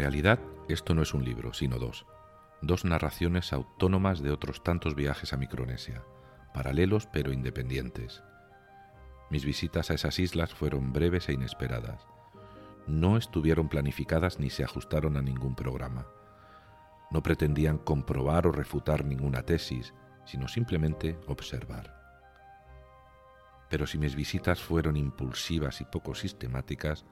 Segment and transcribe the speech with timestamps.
[0.00, 2.06] realidad, esto no es un libro, sino dos.
[2.62, 6.02] Dos narraciones autónomas de otros tantos viajes a Micronesia,
[6.54, 8.22] paralelos pero independientes.
[9.28, 12.06] Mis visitas a esas islas fueron breves e inesperadas.
[12.86, 16.06] No estuvieron planificadas ni se ajustaron a ningún programa.
[17.10, 19.92] No pretendían comprobar o refutar ninguna tesis,
[20.24, 21.94] sino simplemente observar.
[23.68, 27.04] Pero si mis visitas fueron impulsivas y poco sistemáticas,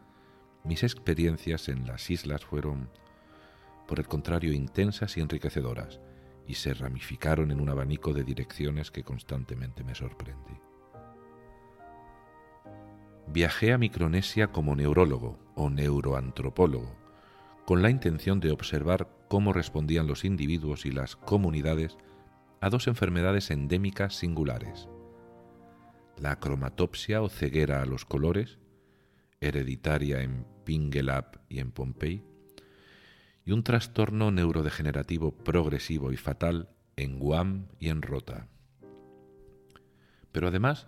[0.69, 2.91] mis experiencias en las islas fueron,
[3.87, 5.99] por el contrario, intensas y enriquecedoras,
[6.47, 10.61] y se ramificaron en un abanico de direcciones que constantemente me sorprendí.
[13.27, 16.95] Viajé a Micronesia como neurólogo o neuroantropólogo,
[17.65, 21.97] con la intención de observar cómo respondían los individuos y las comunidades
[22.61, 24.89] a dos enfermedades endémicas singulares,
[26.19, 28.59] la cromatopsia o ceguera a los colores,
[29.41, 32.23] hereditaria en Pingelap y en Pompey,
[33.47, 38.49] y un trastorno neurodegenerativo progresivo y fatal en Guam y en Rota.
[40.31, 40.87] Pero además,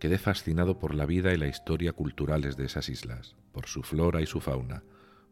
[0.00, 4.22] quedé fascinado por la vida y la historia culturales de esas islas, por su flora
[4.22, 4.84] y su fauna,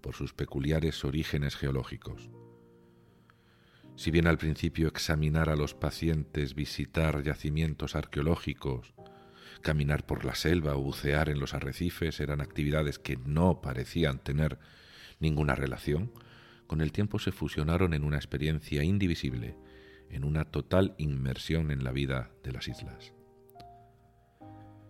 [0.02, 2.28] por sus peculiares orígenes geológicos.
[3.96, 8.92] Si bien al principio examinar a los pacientes, visitar yacimientos arqueológicos,
[9.62, 14.58] caminar por la selva o bucear en los arrecifes eran actividades que no parecían tener
[15.20, 16.12] ninguna relación,
[16.66, 19.56] con el tiempo se fusionaron en una experiencia indivisible,
[20.10, 23.14] en una total inmersión en la vida de las islas.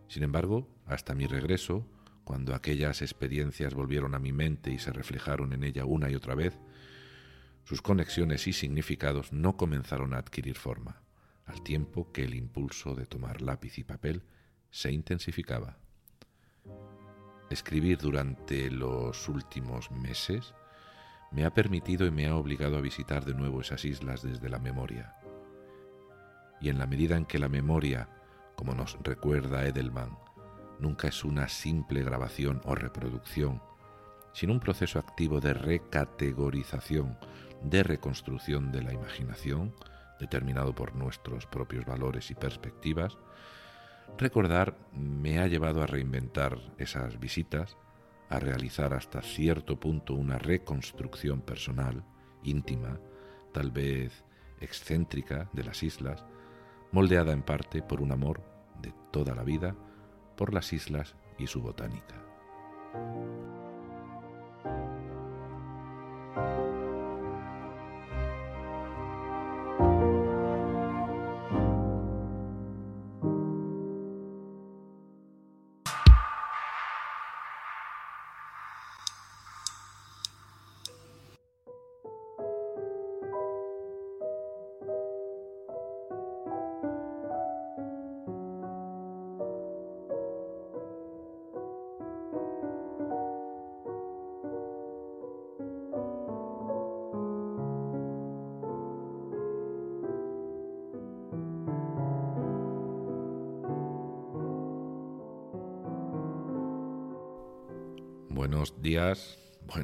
[0.08, 1.86] Sin embargo, hasta mi regreso,
[2.24, 6.34] cuando aquellas experiencias volvieron a mi mente y se reflejaron en ella una y otra
[6.34, 6.58] vez,
[7.64, 11.02] sus conexiones y significados no comenzaron a adquirir forma,
[11.46, 14.22] al tiempo que el impulso de tomar lápiz y papel
[14.72, 15.76] se intensificaba.
[17.50, 20.52] Escribir durante los últimos meses
[21.30, 24.58] me ha permitido y me ha obligado a visitar de nuevo esas islas desde la
[24.58, 25.14] memoria.
[26.60, 28.08] Y en la medida en que la memoria
[28.56, 30.16] como nos recuerda Edelman,
[30.78, 33.60] nunca es una simple grabación o reproducción,
[34.32, 37.18] sino un proceso activo de recategorización,
[37.62, 39.74] de reconstrucción de la imaginación,
[40.20, 43.18] determinado por nuestros propios valores y perspectivas,
[44.18, 47.76] recordar me ha llevado a reinventar esas visitas,
[48.28, 52.04] a realizar hasta cierto punto una reconstrucción personal,
[52.42, 52.98] íntima,
[53.52, 54.24] tal vez
[54.60, 56.24] excéntrica de las islas,
[56.92, 58.42] moldeada en parte por un amor
[58.80, 59.74] de toda la vida
[60.36, 62.16] por las islas y su botánica.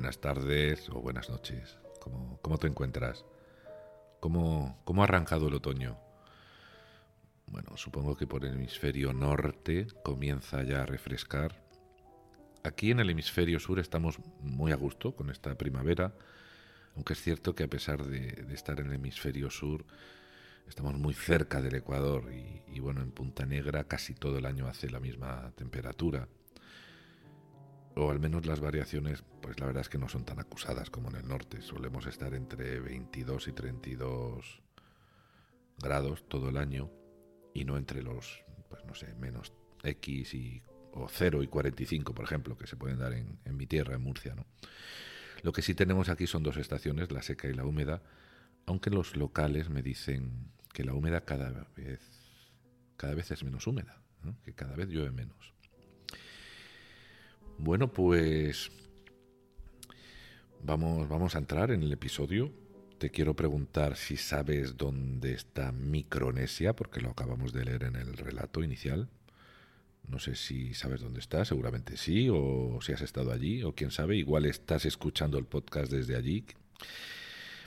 [0.08, 1.76] Buenas tardes o buenas noches.
[2.00, 3.26] ¿Cómo, cómo te encuentras?
[4.20, 5.98] ¿Cómo, ¿Cómo ha arrancado el otoño?
[7.46, 11.62] Bueno, supongo que por el hemisferio norte comienza ya a refrescar.
[12.64, 16.14] Aquí en el hemisferio sur estamos muy a gusto con esta primavera,
[16.96, 19.84] aunque es cierto que a pesar de, estar en el hemisferio sur,
[20.66, 24.68] estamos muy cerca del Ecuador y, y bueno, en Punta Negra casi todo el año
[24.68, 26.28] hace la misma temperatura
[27.96, 31.10] o al menos las variaciones, pues la verdad es que no son tan acusadas como
[31.10, 31.62] en el norte.
[31.62, 34.62] Solemos estar entre 22 y 32
[35.78, 36.90] grados todo el año
[37.54, 39.52] y no entre los, pues no sé, menos
[39.82, 40.62] X y,
[40.92, 44.02] o 0 y 45, por ejemplo, que se pueden dar en, en mi tierra, en
[44.02, 44.34] Murcia.
[44.34, 44.46] ¿no?
[45.42, 48.02] Lo que sí tenemos aquí son dos estaciones, la seca y la húmeda,
[48.66, 52.00] aunque los locales me dicen que la húmeda cada vez,
[52.96, 54.02] cada vez es menos húmeda,
[54.44, 55.54] que cada vez llueve menos.
[57.58, 58.70] Bueno, pues
[60.62, 62.52] vamos, vamos a entrar en el episodio.
[62.98, 68.16] Te quiero preguntar si sabes dónde está Micronesia, porque lo acabamos de leer en el
[68.16, 69.08] relato inicial.
[70.06, 73.90] No sé si sabes dónde está, seguramente sí, o si has estado allí, o quién
[73.90, 76.46] sabe, igual estás escuchando el podcast desde allí.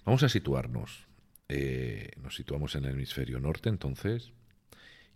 [0.06, 1.06] Vamos a situarnos.
[1.50, 4.32] Eh, nos situamos en el hemisferio norte, entonces,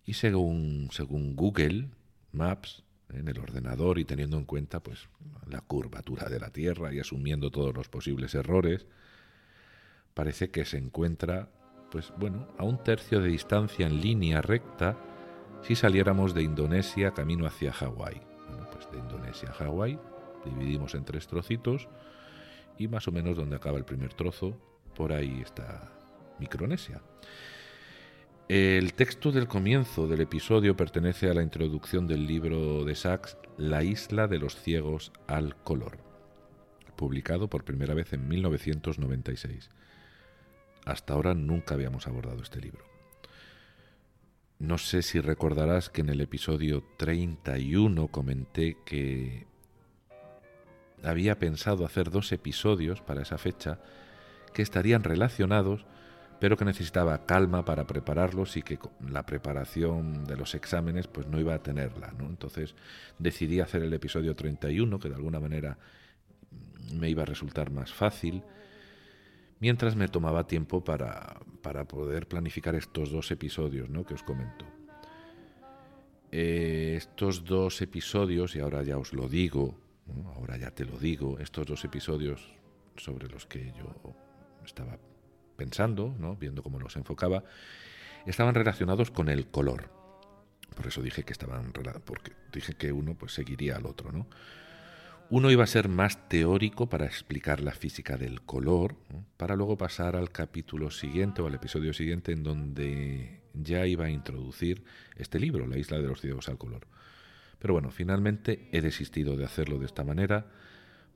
[0.05, 1.87] y según, según Google
[2.33, 5.07] Maps, en el ordenador y teniendo en cuenta pues
[5.47, 8.85] la curvatura de la Tierra y asumiendo todos los posibles errores,
[10.13, 11.49] parece que se encuentra
[11.91, 14.97] pues bueno, a un tercio de distancia en línea recta
[15.61, 18.21] si saliéramos de Indonesia camino hacia Hawái.
[18.71, 19.99] Pues de Indonesia a Hawái
[20.45, 21.87] dividimos en tres trocitos
[22.77, 24.57] y más o menos donde acaba el primer trozo,
[24.95, 25.91] por ahí está
[26.39, 27.01] Micronesia.
[28.47, 33.81] El texto del comienzo del episodio pertenece a la introducción del libro de Sachs La
[33.81, 35.97] isla de los ciegos al color,
[36.95, 39.71] publicado por primera vez en 1996.
[40.85, 42.85] Hasta ahora nunca habíamos abordado este libro.
[44.59, 49.47] No sé si recordarás que en el episodio 31 comenté que
[51.03, 53.79] había pensado hacer dos episodios para esa fecha
[54.53, 55.87] que estarían relacionados
[56.39, 58.79] pero que necesitaba calma para prepararlos y que
[59.09, 62.25] la preparación de los exámenes pues no iba a tenerla, ¿no?
[62.25, 62.75] Entonces
[63.19, 65.77] decidí hacer el episodio 31, que de alguna manera
[66.93, 68.43] me iba a resultar más fácil,
[69.59, 74.05] mientras me tomaba tiempo para, para poder planificar estos dos episodios ¿no?
[74.05, 74.65] que os comento.
[76.31, 79.75] Eh, estos dos episodios, y ahora ya os lo digo,
[80.35, 82.53] ahora ya te lo digo, estos dos episodios
[82.97, 84.15] sobre los que yo
[84.65, 84.97] estaba
[85.55, 86.35] pensando, ¿no?
[86.35, 87.43] viendo cómo los enfocaba,
[88.25, 89.89] estaban relacionados con el color.
[90.75, 91.71] Por eso dije que estaban
[92.03, 94.27] porque dije que uno pues seguiría al otro, ¿no?
[95.29, 98.95] Uno iba a ser más teórico para explicar la física del color,
[99.37, 104.09] para luego pasar al capítulo siguiente o al episodio siguiente en donde ya iba a
[104.11, 104.83] introducir
[105.15, 106.87] este libro, La isla de los ciegos al color.
[107.57, 110.45] Pero bueno, finalmente he desistido de hacerlo de esta manera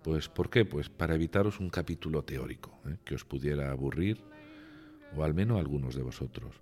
[0.03, 0.65] pues ¿por qué?
[0.65, 2.97] Pues para evitaros un capítulo teórico ¿eh?
[3.03, 4.23] que os pudiera aburrir,
[5.15, 6.55] o al menos algunos de vosotros.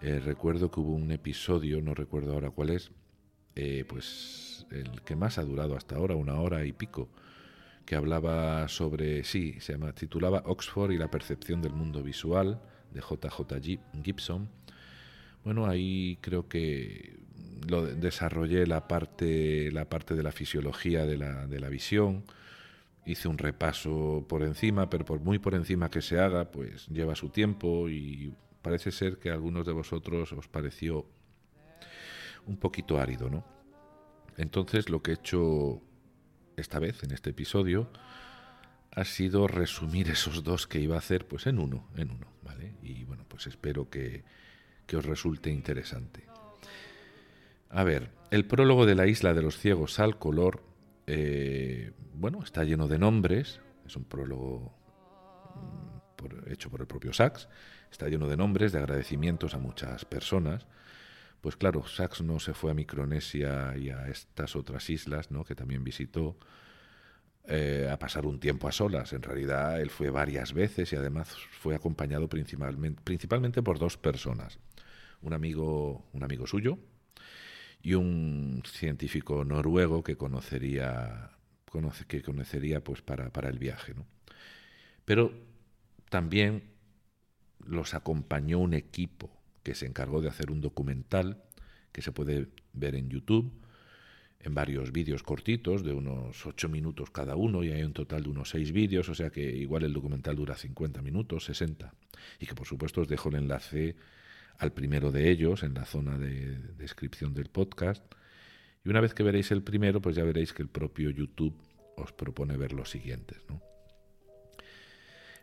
[0.00, 2.90] Eh, recuerdo que hubo un episodio, no recuerdo ahora cuál es,
[3.54, 7.08] eh, pues el que más ha durado hasta ahora, una hora y pico,
[7.84, 12.60] que hablaba sobre, sí, se llama, titulaba Oxford y la percepción del mundo visual,
[12.92, 14.48] de JJ Gibson.
[15.44, 17.18] Bueno, ahí creo que
[17.68, 22.24] lo desarrollé la parte, la parte de la fisiología de la, de la visión,
[23.04, 27.14] hice un repaso por encima, pero por muy por encima que se haga, pues lleva
[27.14, 31.06] su tiempo y parece ser que a algunos de vosotros os pareció
[32.46, 33.44] un poquito árido, ¿no?
[34.36, 35.82] Entonces lo que he hecho
[36.56, 37.90] esta vez en este episodio
[38.92, 42.74] ha sido resumir esos dos que iba a hacer pues en uno, en uno, ¿vale?
[42.82, 44.24] Y bueno, pues espero que,
[44.86, 46.26] que os resulte interesante.
[47.68, 50.69] A ver, el prólogo de la isla de los ciegos al color
[51.12, 54.72] eh, bueno, está lleno de nombres, es un prólogo
[55.56, 57.48] mm, hecho por el propio Sachs,
[57.90, 60.68] está lleno de nombres, de agradecimientos a muchas personas.
[61.40, 65.42] Pues claro, Sachs no se fue a Micronesia y a estas otras islas, ¿no?
[65.44, 66.36] que también visitó,
[67.46, 69.12] eh, a pasar un tiempo a solas.
[69.12, 74.60] En realidad él fue varias veces y además fue acompañado principalmente, principalmente por dos personas.
[75.22, 76.78] Un amigo, un amigo suyo,
[77.82, 81.30] y un científico noruego que conocería,
[81.70, 83.94] conoce, que conocería pues para, para el viaje.
[83.94, 84.06] ¿no?
[85.04, 85.32] Pero
[86.08, 86.64] también
[87.64, 89.30] los acompañó un equipo
[89.62, 91.42] que se encargó de hacer un documental
[91.92, 93.52] que se puede ver en YouTube
[94.42, 98.30] en varios vídeos cortitos de unos ocho minutos cada uno y hay un total de
[98.30, 101.92] unos seis vídeos, o sea que igual el documental dura 50 minutos, 60.
[102.38, 103.96] Y que por supuesto os dejo el enlace
[104.60, 108.04] al primero de ellos en la zona de descripción del podcast.
[108.84, 111.56] Y una vez que veréis el primero, pues ya veréis que el propio YouTube
[111.96, 113.38] os propone ver los siguientes.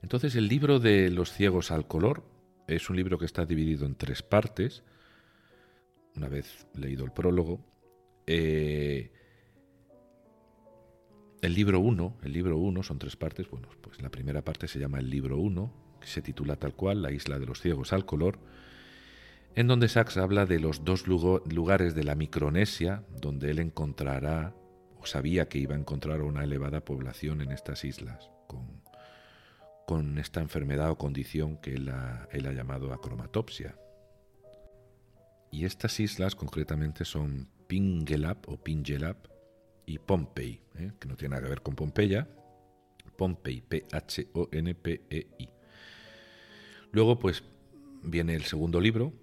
[0.04, 2.24] Entonces el libro de Los ciegos al color
[2.68, 4.84] es un libro que está dividido en tres partes.
[6.16, 7.66] Una vez leído el prólogo,
[8.28, 9.12] eh,
[11.42, 13.50] el libro 1, el libro 1 son tres partes.
[13.50, 17.02] Bueno, pues la primera parte se llama el libro 1, que se titula tal cual,
[17.02, 18.40] La isla de los ciegos al color
[19.58, 24.54] en donde Sachs habla de los dos lugares de la Micronesia donde él encontrará
[25.00, 30.92] o sabía que iba a encontrar una elevada población en estas islas con, esta enfermedad
[30.92, 33.76] o condición que él ha, llamado acromatopsia.
[35.50, 39.26] Y estas islas concretamente son Pingelap o Pingelap
[39.88, 40.92] y Pompey, ¿eh?
[41.00, 42.28] que no tiene nada que ver con Pompeya,
[43.18, 45.50] Pompey, P-H-O-N-P-E-I.
[46.92, 47.44] Luego, pues,
[48.04, 49.14] viene el segundo libro,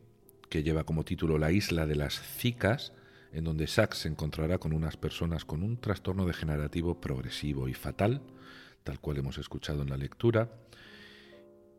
[0.55, 2.93] que lleva como título La isla de las cicas,
[3.33, 8.23] en donde Sachs se encontrará con unas personas con un trastorno degenerativo progresivo y fatal,
[8.85, 10.53] tal cual hemos escuchado en la lectura.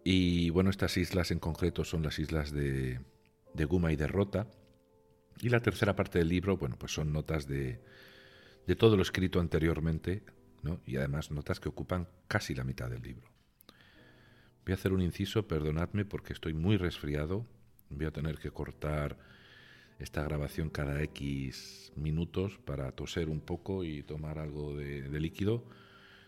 [0.03, 3.00] Y bueno, estas islas en concreto son las islas de,
[3.53, 4.48] de Guma y de Rota,
[5.39, 7.79] Y la tercera parte del libro, bueno, pues son notas de,
[8.67, 10.24] de todo lo escrito anteriormente,
[10.63, 10.82] ¿no?
[10.86, 13.32] y además notas que ocupan casi la mitad del libro.
[14.65, 17.46] Voy a hacer un inciso, perdonadme porque estoy muy resfriado,
[17.89, 19.18] voy a tener que cortar
[20.00, 25.63] esta grabación cada X minutos para toser un poco y tomar algo de, líquido.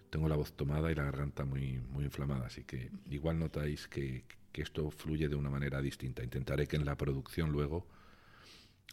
[0.09, 4.23] Tengo la voz tomada y la garganta muy, muy inflamada, así que igual notáis que,
[4.53, 6.23] que esto fluye de una manera distinta.
[6.23, 7.85] Intentaré que en la producción luego,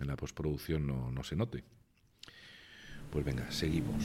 [0.01, 1.63] en la postproducción, no, no se note.
[3.13, 4.05] Pues venga, seguimos.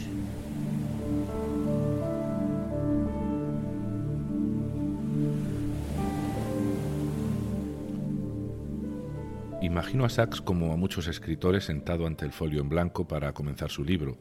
[9.69, 13.69] Imagino a Sachs como a muchos escritores sentado ante el folio en blanco para comenzar
[13.69, 14.17] su libro.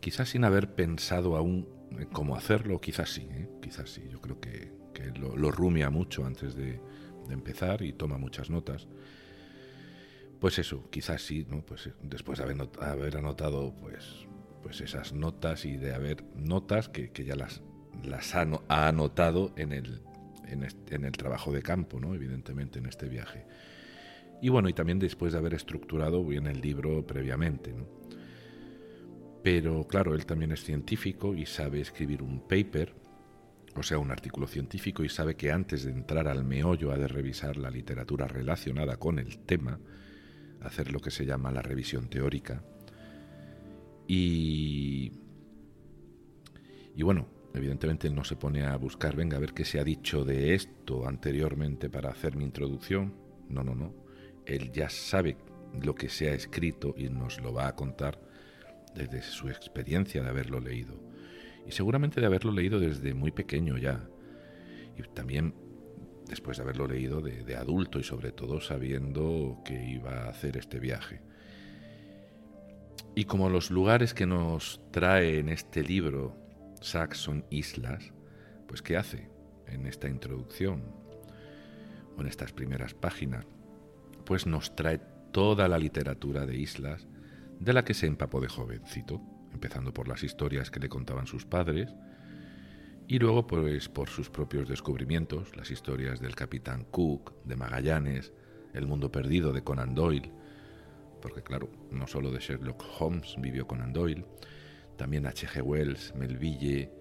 [0.00, 1.68] Quizás sin haber pensado aún
[2.14, 3.46] cómo hacerlo, quizás sí, ¿eh?
[3.60, 4.08] quizás sí.
[4.10, 4.72] Yo creo que,
[5.20, 6.80] lo, rumia mucho antes de,
[7.28, 8.88] empezar y toma muchas notas.
[10.40, 11.60] Pues eso, quizás sí, ¿no?
[11.60, 12.44] Pues eh, después de
[12.80, 14.26] haber, anotado pues,
[14.62, 17.60] pues esas notas y de haber notas que, ya las,
[18.02, 18.46] las ha,
[18.88, 20.00] anotado en el,
[20.46, 22.14] en, el trabajo de campo, ¿no?
[22.14, 23.44] evidentemente, en este viaje.
[24.40, 27.74] Y bueno, y también después de haber estructurado bien el libro previamente.
[29.42, 32.94] Pero claro, él también es científico y sabe escribir un paper,
[33.74, 37.08] o sea, un artículo científico, y sabe que antes de entrar al meollo ha de
[37.08, 39.80] revisar la literatura relacionada con el tema,
[40.60, 42.62] hacer lo que se llama la revisión teórica.
[44.06, 45.12] Y,
[46.94, 50.24] y bueno, evidentemente no se pone a buscar, venga, a ver qué se ha dicho
[50.24, 53.14] de esto anteriormente para hacer mi introducción.
[53.48, 54.07] No, no, no
[54.48, 55.36] él ya sabe
[55.80, 58.20] lo que se ha escrito y nos lo va a contar
[58.94, 60.94] desde su experiencia de haberlo leído.
[61.66, 64.08] Y seguramente de haberlo leído desde muy pequeño ya.
[64.96, 65.54] Y también
[66.26, 70.78] después de haberlo leído de, adulto y sobre todo sabiendo que iba a hacer este
[70.78, 71.20] viaje.
[73.14, 76.36] Y como los lugares que nos trae en este libro
[76.80, 78.12] Saxon Islas,
[78.66, 79.28] pues ¿qué hace
[79.66, 80.82] en esta introducción
[82.16, 83.44] o en estas primeras páginas?
[84.28, 85.00] Pues nos trae
[85.32, 87.08] toda la literatura de islas
[87.60, 89.22] de la que se empapó de jovencito,
[89.54, 91.94] empezando por las historias que le contaban sus padres,
[93.06, 98.34] y luego pues por sus propios descubrimientos, las historias del capitán Cook, de Magallanes,
[98.74, 100.30] El mundo perdido de Conan Doyle,
[101.22, 104.26] porque claro, no solo de Sherlock Holmes vivió Conan Doyle,
[104.98, 105.62] también H.G.
[105.62, 106.92] Wells, Melville,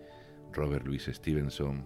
[0.53, 1.86] Robert Louis Stevenson,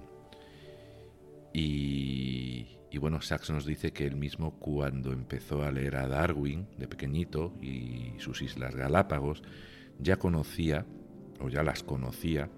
[1.51, 6.67] y, y bueno, Sachs nos dice que él mismo cuando empezó a leer a Darwin
[6.77, 9.41] de pequeñito y sus Islas Galápagos,
[9.97, 10.85] ya conocía,
[11.39, 12.49] o ya las conocía,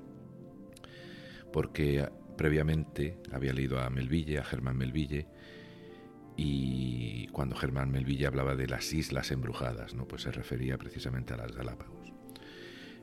[1.52, 5.28] porque previamente había leído a Melville, a Germán Melville,
[6.36, 10.08] y cuando Germán Melville hablaba de las islas embrujadas, ¿no?
[10.08, 12.12] pues se refería precisamente a las Galápagos.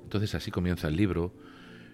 [0.02, 1.32] Entonces así comienza el libro,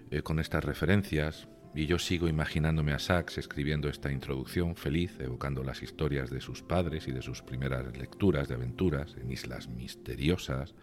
[0.09, 5.63] eh, con estas referencias, y yo sigo imaginándome a Sachs escribiendo esta introducción feliz, evocando
[5.63, 10.73] las historias de sus padres y de sus primeras lecturas de aventuras en islas misteriosas,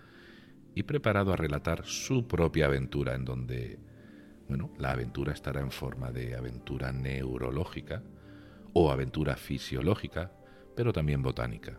[0.73, 3.81] y preparado a relatar su propia aventura en donde,
[4.47, 8.05] bueno, la aventura estará en forma de aventura neurológica
[8.73, 10.31] o aventura fisiológica,
[10.77, 11.77] pero también botánica.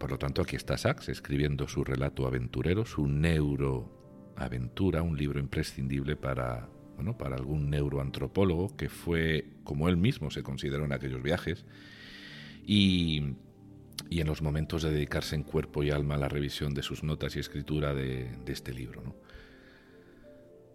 [0.00, 3.99] Por lo tanto, aquí está Sachs escribiendo su relato aventurero, su neuro
[4.40, 10.42] Aventura, un libro imprescindible para, bueno, para algún neuroantropólogo que fue, como él mismo se
[10.42, 11.66] consideró en aquellos viajes,
[12.64, 13.34] y,
[14.08, 17.02] y en los momentos de dedicarse en cuerpo y alma a la revisión de sus
[17.02, 19.14] notas y escritura de, este libro.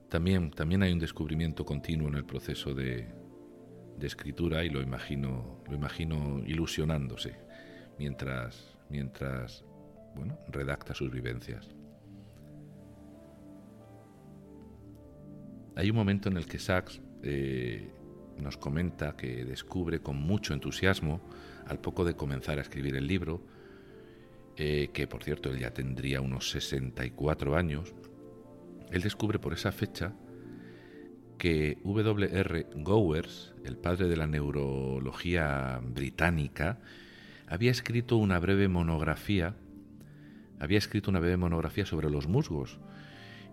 [0.10, 3.08] También, también hay un descubrimiento continuo en el proceso de,
[3.98, 7.36] de escritura y lo imagino, lo imagino ilusionándose
[7.98, 9.66] mientras, mientras
[10.16, 11.76] bueno, redacta sus vivencias.
[15.76, 17.92] Hay un momento en el que Sachs eh,
[18.40, 21.22] nos comenta que descubre con mucho entusiasmo,
[21.68, 23.42] al poco de comenzar a escribir el libro,
[24.56, 27.94] eh, que por cierto él ya tendría unos 64 años,
[28.92, 30.14] él descubre por esa fecha
[31.38, 32.68] que W.R.
[32.76, 36.80] Gowers, el padre de la neurología británica,
[37.48, 39.56] había escrito una breve monografía,
[40.60, 42.80] había escrito una breve monografía sobre los musgos,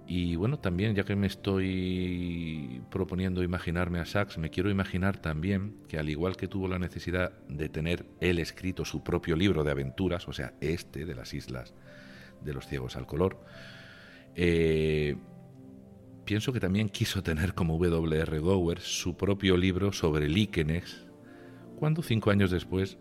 [0.06, 5.76] y bueno, también, ya que me estoy proponiendo imaginarme a Sachs, me quiero imaginar también
[5.88, 9.70] que al igual que tuvo la necesidad de tener él escrito su propio libro de
[9.70, 11.74] aventuras, o sea, este de las islas
[12.42, 13.40] de los ciegos al color,
[14.34, 15.16] eh,
[16.24, 18.38] pienso que también quiso tener como W.R.
[18.40, 21.06] Gower su propio libro sobre Líquenes,
[21.76, 22.98] cuando cinco años después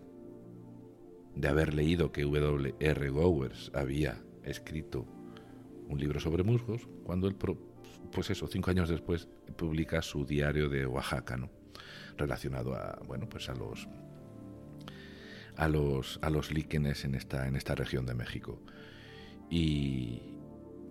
[1.34, 2.74] de haber leído que W.
[2.78, 3.08] R.
[3.10, 5.06] Gowers había escrito
[5.92, 7.36] un libro sobre musgos, cuando él,
[8.12, 11.50] pues eso, cinco años después, publica su diario de Oaxaca, ¿no?
[12.16, 13.88] relacionado a, bueno, pues a los
[15.56, 18.58] a los, a los líquenes en esta, en esta región de México.
[19.50, 20.22] Y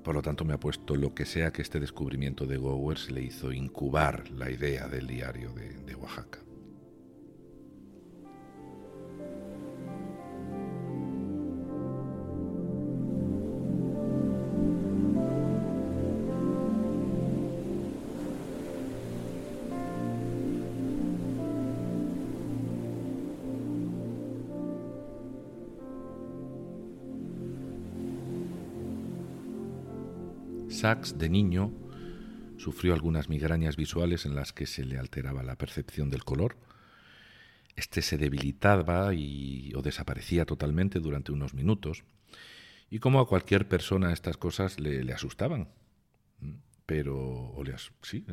[0.03, 3.24] por lo tanto me ha puesto lo que sea que este descubrimiento de Gowers le
[3.24, 6.40] hizo incubar la idea del diario de Oaxaca.
[30.81, 31.71] Sachs, de niño,
[32.57, 36.57] sufrió algunas migrañas visuales en las que se le alteraba la percepción del color.
[37.75, 42.03] Este se debilitaba y, o desaparecía totalmente durante unos minutos.
[42.89, 45.69] Y como a cualquier persona estas cosas le, asustaban.
[46.88, 47.63] Pero, o
[48.01, 48.25] sí,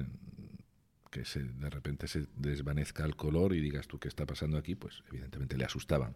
[1.11, 5.05] que de repente se desvanezca el color y digas tú qué está pasando aquí, pues
[5.11, 6.15] evidentemente le asustaban.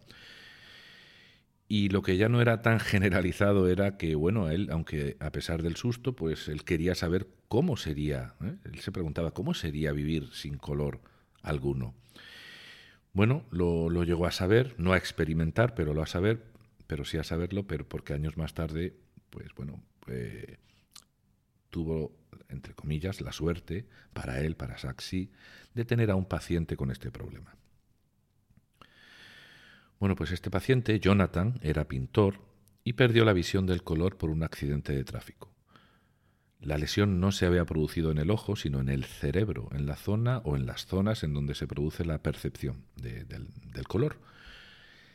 [1.67, 5.63] Y lo que ya no era tan generalizado era que, bueno, él, aunque a pesar
[5.63, 8.35] del susto, pues él quería saber cómo sería.
[8.43, 8.55] ¿eh?
[8.65, 11.01] Él se preguntaba cómo sería vivir sin color
[11.41, 11.95] alguno.
[13.13, 16.43] Bueno, lo, llegó a saber, no a experimentar, pero lo a saber,
[16.87, 18.95] pero sí a saberlo, pero porque años más tarde,
[19.29, 20.57] pues bueno, eh,
[21.69, 22.17] tuvo,
[22.49, 25.31] entre comillas, la suerte, para él, para Saxi,
[25.75, 27.55] de tener a un paciente con este problema.
[30.03, 32.41] Bueno, pues este paciente, Jonathan, era pintor
[32.83, 35.49] y perdió la visión del color por un accidente de tráfico.
[36.59, 39.95] La lesión no se había producido en el ojo, sino en el cerebro, en la
[39.95, 43.47] zona o en las zonas en donde se produce la percepción del,
[43.87, 44.19] color.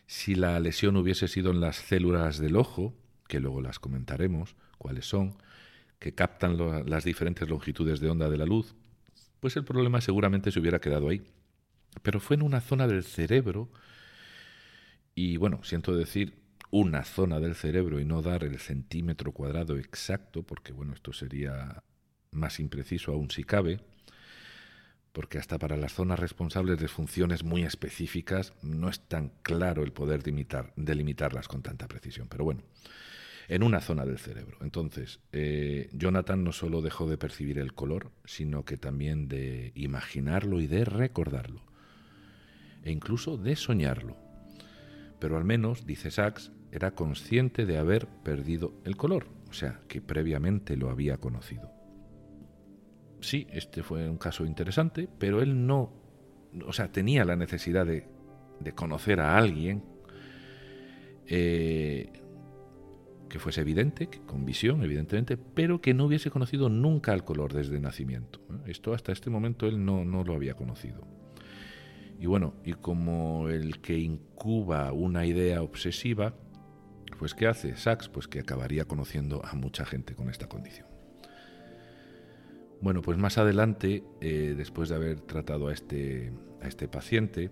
[0.06, 2.94] Si la lesión hubiese sido en las células del ojo,
[3.26, 5.36] que luego las comentaremos, cuáles son,
[5.98, 6.56] que captan
[6.88, 8.74] las diferentes longitudes de onda de la luz,
[9.38, 11.26] pues el problema seguramente se hubiera quedado ahí.
[12.00, 13.68] Pero fue en una zona del cerebro
[15.18, 16.34] y bueno, siento decir
[16.70, 21.82] una zona del cerebro y no dar el centímetro cuadrado exacto, porque bueno, esto sería
[22.30, 23.80] más impreciso aún si cabe,
[25.10, 29.92] porque hasta para las zonas responsables de funciones muy específicas no es tan claro el
[29.92, 32.28] poder delimitarlas con tanta precisión.
[32.28, 32.62] Pero bueno,
[33.48, 34.58] en una zona del cerebro.
[34.60, 40.60] Entonces, eh, Jonathan no solo dejó de percibir el color, sino que también de imaginarlo
[40.60, 41.62] y de recordarlo,
[42.84, 44.27] e incluso de soñarlo
[45.18, 50.00] pero al menos, dice Sachs, era consciente de haber perdido el color, o sea, que
[50.00, 51.72] previamente lo había conocido.
[53.20, 55.92] Sí, este fue un caso interesante, pero él no,
[56.66, 58.06] o sea, tenía la necesidad de,
[58.74, 59.82] conocer a alguien
[61.26, 62.12] eh,
[63.28, 67.80] que fuese evidente, con visión, evidentemente, pero que no hubiese conocido nunca el color desde
[67.80, 68.40] nacimiento.
[68.66, 71.06] Esto hasta este momento él no, no lo había conocido.
[72.18, 76.34] Y bueno, y como el que incuba una idea obsesiva,
[77.18, 78.08] pues ¿qué hace Sachs?
[78.08, 80.86] Pues que acabaría conociendo a mucha gente con esta condición.
[82.80, 87.50] Bueno, pues más adelante, eh, después de haber tratado a este, a este paciente,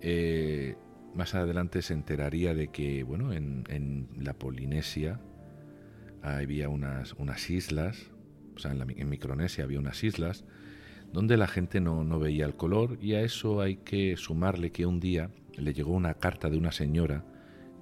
[0.00, 0.76] eh,
[1.14, 5.20] más adelante se enteraría de que, bueno, en, la Polinesia
[6.22, 8.10] había unas, unas islas,
[8.54, 10.44] o sea, en, en Micronesia había unas islas
[11.12, 14.98] donde la gente no, veía el color y a eso hay que sumarle que un
[14.98, 17.24] día le llegó una carta de una señora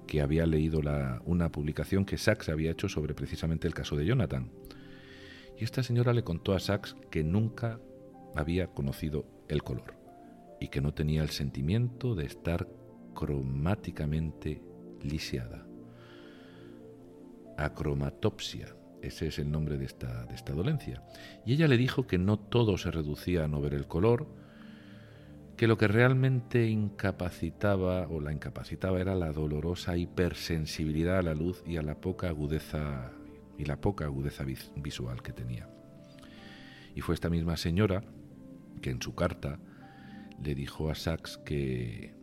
[0.05, 0.81] que había leído
[1.23, 4.51] una publicación que Sachs había hecho sobre precisamente el caso de Jonathan.
[5.57, 7.79] Y esta señora le contó a Sachs que nunca
[8.35, 9.95] había conocido el color
[10.59, 12.67] y que no tenía el sentimiento de estar
[13.13, 14.61] cromáticamente
[15.01, 15.65] lisiada.
[17.57, 21.03] Acromatopsia ese es el nombre de esta, de esta dolencia.
[21.45, 24.27] Y ella le dijo que no todo se reducía a no ver el color,
[25.57, 31.63] que lo que realmente incapacitaba o la incapacitaba era la dolorosa hipersensibilidad a la luz
[31.67, 33.11] y a la poca agudeza
[33.57, 34.43] y la poca agudeza
[34.75, 35.69] visual que tenía.
[36.95, 38.03] Y fue esta misma señora
[38.81, 39.59] que en su carta
[40.43, 42.15] le dijo a Sachs que,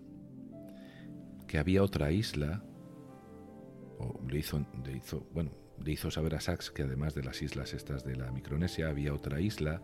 [1.47, 2.65] que había otra isla,
[3.99, 5.53] o le hizo, le hizo, bueno,
[5.85, 9.15] le hizo saber a Sachs que además de las islas estas de la Micronesia había
[9.15, 9.83] otra isla,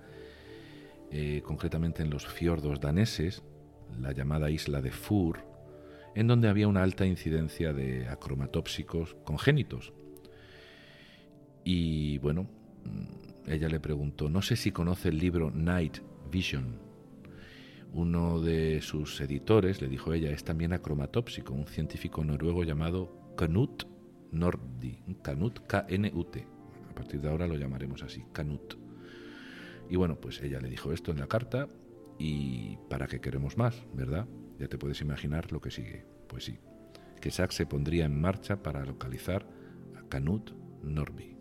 [1.11, 3.43] eh, concretamente en los fiordos daneses,
[4.01, 5.39] la llamada isla de Fur,
[6.15, 9.93] en donde había una alta incidencia de acromatópsicos congénitos.
[11.65, 12.49] Y bueno,
[12.85, 15.99] mm, ella le preguntó, no sé si conoce el libro Night
[16.31, 16.83] Vision,
[17.93, 23.94] Uno de sus editores, le dijo ella, es también acromatópsico, un científico noruego llamado Knut
[24.35, 26.47] Nordi, Knut, K-N-U-T.
[26.91, 28.75] A partir de ahora lo llamaremos así, Knut.
[29.89, 31.69] Y bueno, pues ella le dijo esto en la carta
[32.19, 34.27] y ¿para qué queremos más, verdad?
[34.59, 36.07] Ya te puedes imaginar lo que sigue.
[36.29, 36.59] Pues sí,
[37.21, 39.47] que Sachs se pondría en marcha para localizar
[39.97, 41.34] a Canut Norby.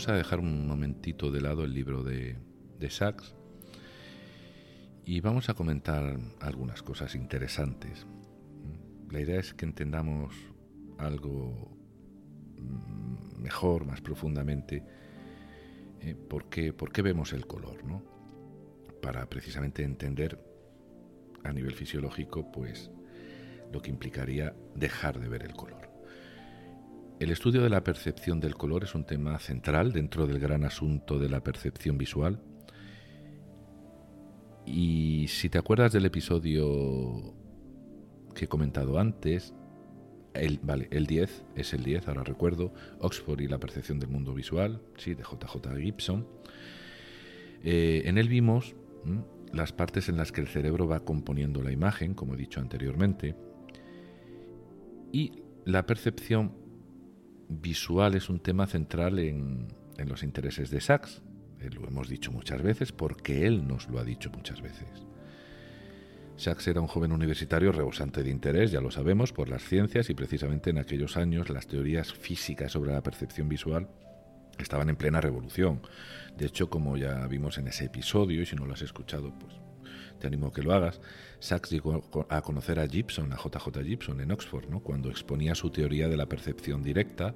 [0.00, 2.38] Vamos a dejar un momentito de lado el libro de,
[2.78, 3.34] de Sachs
[5.04, 8.06] y vamos a comentar algunas cosas interesantes.
[9.10, 10.34] La idea es que entendamos
[10.96, 11.76] algo
[12.56, 14.82] mm, mejor, más profundamente,
[16.00, 18.02] eh, por, qué, vemos el color, ¿no?
[19.02, 20.42] Para precisamente entender
[21.44, 22.90] a nivel fisiológico, pues,
[23.70, 25.89] lo que implicaría dejar de ver el color.
[27.20, 31.18] El estudio de la percepción del color es un tema central dentro del gran asunto
[31.18, 32.40] de la percepción visual
[34.64, 37.34] y si te acuerdas del episodio
[38.34, 39.52] que he comentado antes,
[40.32, 44.32] el, vale, el 10 es el 10, ahora recuerdo, Oxford y la percepción del mundo
[44.32, 46.26] visual, sí, de JJ Gibson.
[47.62, 48.74] Eh, en él vimos
[49.52, 53.36] las partes en las que el cerebro va componiendo la imagen, como he dicho anteriormente,
[55.12, 56.69] y la percepción
[57.50, 61.20] visual es un tema central en, los intereses de Sachs,
[61.60, 64.88] eh, lo hemos dicho muchas veces porque él nos lo ha dicho muchas veces.
[66.36, 70.14] Sachs era un joven universitario rebosante de interés, ya lo sabemos, por las ciencias y
[70.14, 73.88] precisamente en aquellos años las teorías físicas sobre la percepción visual
[74.58, 75.82] estaban en plena revolución.
[76.38, 79.52] De hecho, como ya vimos en ese episodio, y si no lo has escuchado, pues
[80.20, 81.00] te animo a que lo hagas,
[81.40, 84.80] Sachs llegó a conocer a Gibson, a JJ Gibson en Oxford, ¿no?
[84.80, 87.34] cuando exponía su teoría de la percepción directa,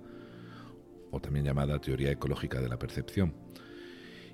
[1.11, 3.35] o también llamada teoría ecológica de la percepción.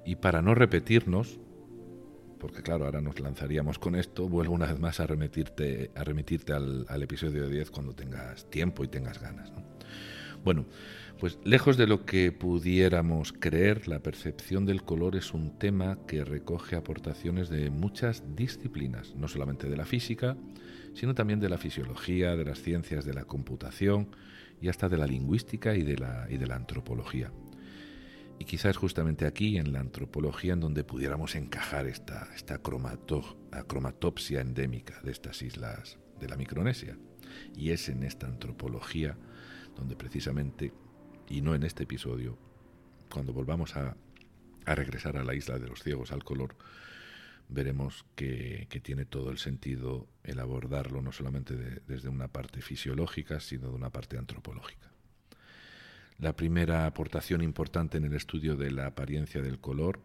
[0.05, 1.39] Y para no repetirnos,
[2.39, 6.55] porque claro, ahora nos lanzaríamos con esto, vuelvo una vez más a remitirte, a remitirte
[6.55, 9.53] al, episodio 10 cuando tengas tiempo y tengas ganas.
[10.43, 10.65] Bueno,
[11.21, 16.25] pues lejos de lo que pudiéramos creer, la percepción del color es un tema que
[16.25, 20.39] recoge aportaciones de muchas disciplinas, no solamente de la física,
[20.95, 24.09] sino también de la fisiología, de las ciencias de la computación
[24.63, 27.31] y hasta de la lingüística y de la, y de la antropología.
[28.39, 34.99] Y quizás justamente aquí, en la antropología, en donde pudiéramos encajar esta, esta cromatopsia endémica
[35.03, 36.97] de estas islas de la Micronesia.
[37.55, 39.19] Y es en esta antropología
[39.77, 40.73] donde precisamente,
[41.31, 42.37] y no en este episodio,
[43.11, 43.97] cuando volvamos a,
[44.67, 46.55] regresar a la isla de los ciegos, al color,
[47.49, 53.69] veremos que, tiene todo el sentido el abordarlo no solamente desde una parte fisiológica, sino
[53.69, 54.91] de una parte antropológica.
[56.19, 60.01] La primera aportación importante en el estudio de la apariencia del color,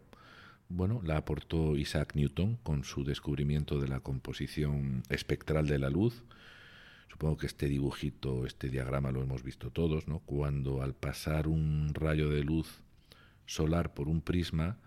[0.68, 6.24] bueno, la aportó Isaac Newton con su descubrimiento de la composición espectral de la luz.
[7.08, 10.18] Supongo que este dibujito, este diagrama lo hemos visto todos, ¿no?
[10.20, 12.82] Cuando al pasar un rayo de luz
[13.46, 14.78] solar por un prisma,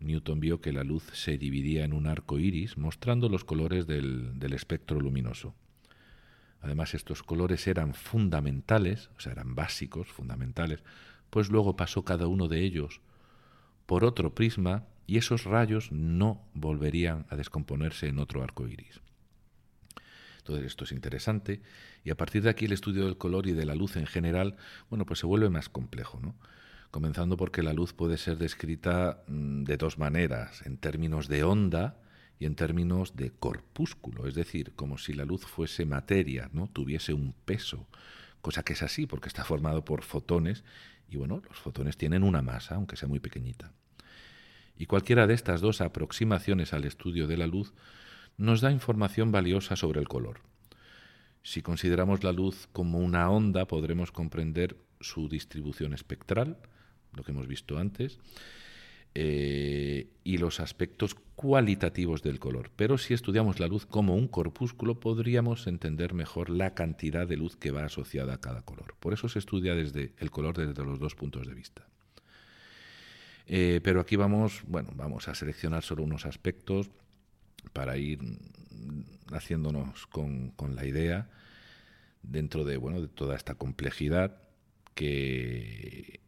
[0.00, 4.38] Newton vio que la luz se dividía en un arco iris, mostrando los colores del,
[4.38, 5.54] del espectro luminoso.
[6.60, 10.82] Además, estos colores eran fundamentales, o sea, eran básicos, fundamentales,
[11.30, 13.00] pues luego pasó cada uno de ellos
[13.86, 19.00] por otro prisma y esos rayos no volverían a descomponerse en otro arco iris.
[20.44, 21.62] Entonces, esto es interesante
[22.04, 24.56] y a partir de aquí el estudio del color y de la luz en general,
[24.90, 26.34] bueno, pues se vuelve más complejo, ¿no?
[26.90, 31.96] Comenzando porque la luz puede ser descrita mm, de dos maneras, en términos de onda,
[32.38, 36.68] y en términos de corpúsculo, es decir, como si la luz fuese materia, ¿no?
[36.68, 37.86] tuviese un peso,
[38.40, 40.64] cosa que es así porque está formado por fotones
[41.08, 43.72] y bueno, los fotones tienen una masa, aunque sea muy pequeñita.
[44.76, 47.72] Y cualquiera de estas dos aproximaciones al estudio de la luz
[48.36, 50.40] nos da información valiosa sobre el color.
[51.42, 56.56] Si consideramos la luz como una onda, podremos comprender su distribución espectral,
[57.12, 58.18] lo que hemos visto antes,
[59.14, 62.70] eh, y los aspectos cualitativos del color.
[62.74, 67.56] Pero si estudiamos la luz como un corpúsculo, podríamos entender mejor la cantidad de luz
[67.56, 68.96] que va asociada a cada color.
[68.98, 71.86] Por eso se estudia desde el color desde los dos puntos de vista.
[73.46, 76.90] Eh, pero aquí vamos, bueno, vamos a seleccionar solo unos aspectos
[77.72, 78.20] para ir
[79.32, 81.28] haciéndonos con, con la idea
[82.22, 84.36] dentro de, bueno, de toda esta complejidad
[84.94, 86.20] que,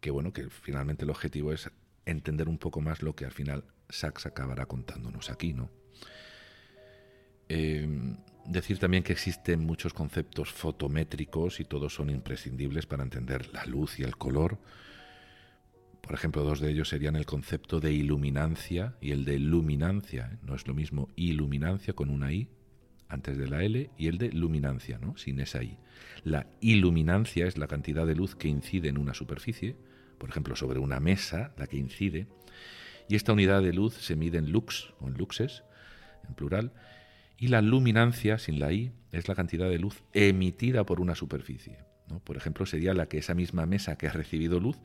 [0.00, 1.70] que, bueno, que finalmente el objetivo es
[2.06, 5.70] entender un poco más lo que al final Sachs acabará contándonos aquí, ¿no?
[7.48, 13.64] Em, decir también que existen muchos conceptos fotométricos y todos son imprescindibles para entender la
[13.64, 14.58] luz y el color.
[16.02, 20.38] Por ejemplo, dos de ellos serían el concepto de iluminancia y el de luminancia.
[20.42, 22.48] No es lo mismo iluminancia con una I
[23.08, 25.16] antes de la L y el de luminancia, ¿no?
[25.16, 25.78] sin esa I.
[26.24, 29.76] La iluminancia es la cantidad de luz que incide en una superficie,
[30.18, 32.26] por ejemplo, sobre una mesa, la que incide,
[33.08, 35.64] y esta unidad de luz se mide en lux o en luxes,
[36.28, 36.72] en plural,
[37.38, 41.78] y la luminancia, sin la I, es la cantidad de luz emitida por una superficie.
[42.24, 44.78] Por ejemplo, sería la que esa misma mesa que ha recibido luz,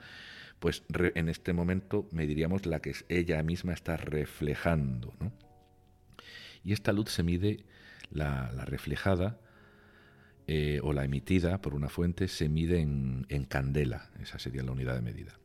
[0.59, 5.13] pues en este momento mediríamos la que ella misma está reflejando.
[5.19, 5.31] ¿no?
[6.63, 7.65] Y esta luz se mide,
[8.11, 9.39] la, reflejada
[10.47, 14.09] eh, o la emitida por una fuente, se mide en, en candela.
[14.21, 15.39] Esa sería la unidad de medida.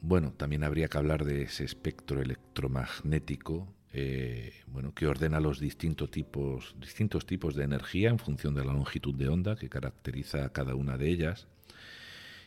[0.00, 6.10] Bueno, también habría que hablar de ese espectro electromagnético eh, bueno, que ordena los distintos
[6.10, 10.48] tipos, distintos tipos de energía en función de la longitud de onda que caracteriza a
[10.52, 11.46] cada una de ellas.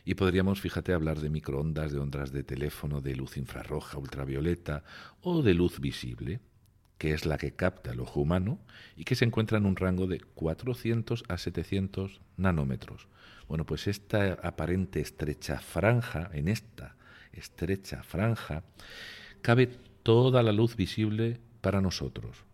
[0.08, 4.84] Y podríamos, fíjate, hablar de microondas, de ondas de teléfono, de luz infrarroja, ultravioleta
[5.20, 6.38] o de luz visible,
[6.96, 8.60] que es la que capta el ojo humano
[8.96, 13.08] y que se encuentra en un rango de 400 a 700 nanómetros.
[13.48, 16.94] Bueno, pues esta aparente estrecha franja, en esta
[17.32, 18.62] estrecha franja,
[19.42, 19.66] cabe
[20.04, 22.44] toda la luz visible para nosotros.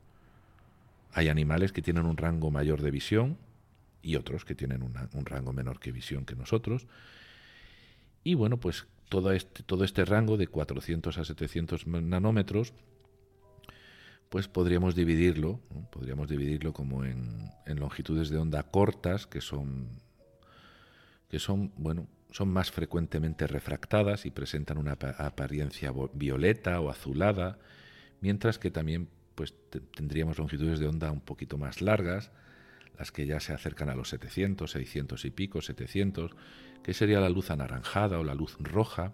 [1.13, 3.37] Hay animales que tienen un rango mayor de visión
[4.01, 6.87] y otros que tienen un rango menor que visión que nosotros.
[8.25, 12.73] Y bueno, pues todo este, todo este rango de 400 a 700 nanómetros,
[14.29, 19.89] pues podríamos dividirlo, podríamos dividirlo como en, en, longitudes de onda cortas, que son,
[21.29, 27.59] que son, bueno, son más frecuentemente refractadas y presentan una apariencia violeta o azulada,
[28.21, 29.55] mientras que también pues,
[29.95, 32.31] tendríamos longitudes de onda un poquito más largas,
[32.99, 36.31] las que ya se acercan a los 700, 600 y pico, 700,
[36.83, 39.13] que sería la luz anaranjada o la luz roja,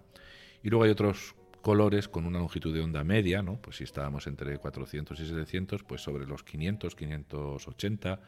[0.63, 3.61] y luego hay otros colores con una longitud de onda media, ¿no?
[3.61, 8.21] Pues si estábamos entre 400 y 700, pues sobre los 500, 580,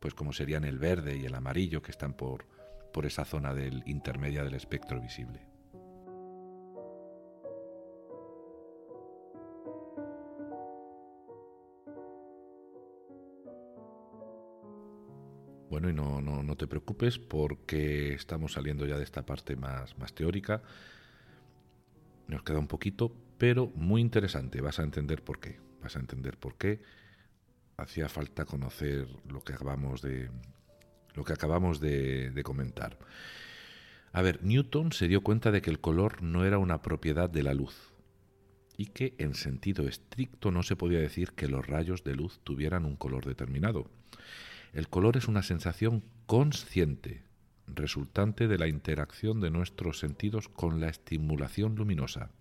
[0.00, 2.46] pues como serían el verde y el amarillo que están por,
[2.92, 5.53] por esa zona del intermedia del espectro visible.
[15.74, 20.14] Bueno, y no, no, te preocupes porque estamos saliendo ya de esta parte más, más
[20.14, 20.62] teórica.
[22.28, 24.60] Nos queda un poquito, pero muy interesante.
[24.60, 25.58] Vas a entender por qué.
[25.82, 26.80] Vas a entender por qué
[27.76, 30.30] hacía falta conocer lo que acabamos de,
[31.14, 32.96] lo que acabamos de, comentar.
[34.12, 37.42] A ver, Newton se dio cuenta de que el color no era una propiedad de
[37.42, 37.92] la luz
[38.76, 42.84] y que en sentido estricto no se podía decir que los rayos de luz tuvieran
[42.84, 43.90] un color determinado.
[44.74, 47.22] El color es una sensación consciente,
[47.68, 52.32] resultante de la interacción de nuestros sentidos con la estimulación luminosa.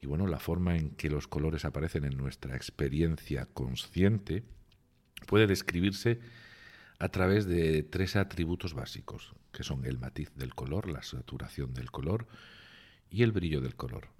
[0.00, 4.44] Y bueno, la forma en que los colores aparecen en nuestra experiencia consciente
[5.26, 6.20] puede describirse
[7.00, 11.90] a través de tres atributos básicos, que son el matiz del color, la saturación del
[11.90, 12.28] color
[13.10, 14.10] y el brillo del color.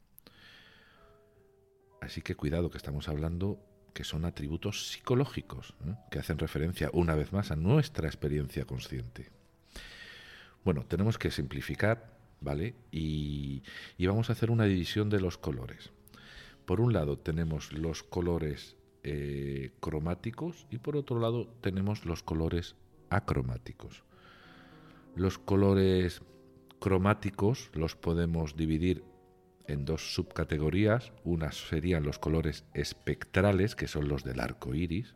[2.00, 5.74] Así que cuidado que estamos hablando que son atributos psicológicos,
[6.11, 9.31] que hacen referencia una vez más a nuestra experiencia consciente.
[10.64, 12.74] Bueno, tenemos que simplificar, ¿vale?
[12.90, 13.62] Y,
[13.98, 15.90] vamos a hacer una división de los colores.
[16.66, 22.76] Por un lado tenemos los colores eh, cromáticos y por otro lado tenemos los colores
[23.09, 24.05] acromáticos.
[25.16, 26.22] Los colores
[26.79, 29.05] cromáticos los podemos dividir
[29.70, 31.12] en dos subcategorías.
[31.24, 35.14] Unas serían los colores espectrales, que son los del arco iris,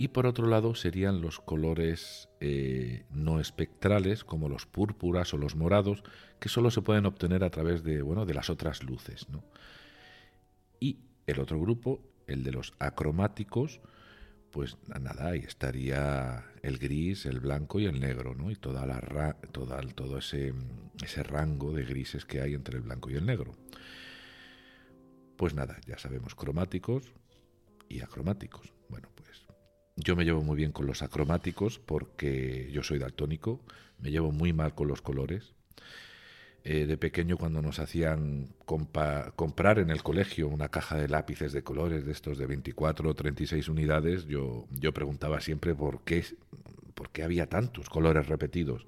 [0.00, 5.56] y por otro lado serían los colores eh, no espectrales, como los púrpuras o los
[5.56, 6.04] morados,
[6.38, 9.26] que solo se pueden obtener a través de, bueno, de las otras luces.
[10.78, 13.80] Y el otro grupo, el de los acromáticos,
[14.52, 18.50] pues nada, ahí estaría el gris, el blanco y el negro, ¿no?
[18.50, 19.00] Y toda la
[19.52, 20.54] toda, todo ese,
[21.02, 23.54] ese rango de grises que hay entre el blanco y el negro.
[25.36, 27.12] Pues nada, ya sabemos cromáticos
[27.88, 28.72] y acromáticos.
[28.88, 29.46] Bueno, pues
[29.96, 33.60] yo me llevo muy bien con los acromáticos porque yo soy daltónico,
[33.98, 35.54] me llevo muy mal con los colores.
[36.70, 41.62] Eh, de pequeño cuando nos hacían comprar en el colegio una caja de lápices de
[41.62, 46.26] colores de estos de 24 o 36 unidades, yo, yo preguntaba siempre por qué,
[46.94, 48.86] por qué había tantos colores repetidos.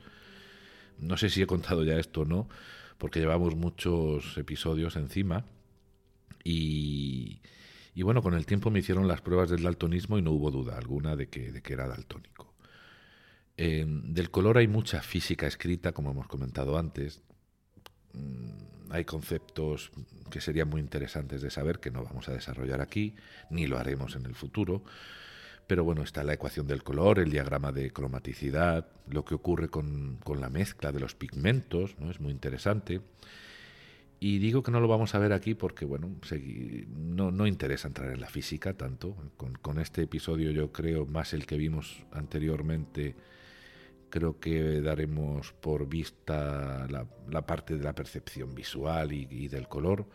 [0.99, 2.51] no sé si he contado ya esto o no,
[2.99, 5.47] porque llevamos muchos episodios encima
[6.45, 7.41] y,
[7.95, 10.77] y bueno, con el tiempo me hicieron las pruebas del daltonismo y no hubo duda
[10.77, 12.53] alguna de que, de que era daltónico.
[13.57, 17.23] Del color hay mucha física escrita, como hemos comentado antes.
[18.13, 19.91] Mm, hay conceptos
[20.31, 23.15] que serían muy interesantes de saber que no vamos a desarrollar aquí,
[23.51, 24.83] ni lo haremos en el futuro.
[25.67, 30.19] Pero bueno, está la ecuación del color, el diagrama de cromaticidad, lo que ocurre con,
[30.25, 32.11] con la mezcla de los pigmentos, ¿no?
[32.11, 33.01] es muy interesante.
[34.23, 36.11] Y digo que no lo vamos a ver aquí porque, bueno,
[36.89, 39.17] no, no interesa entrar en la física tanto.
[39.39, 43.15] Con, con, este episodio yo creo, más el que vimos anteriormente,
[44.11, 50.07] creo que daremos por vista la, parte de la percepción visual y, del color.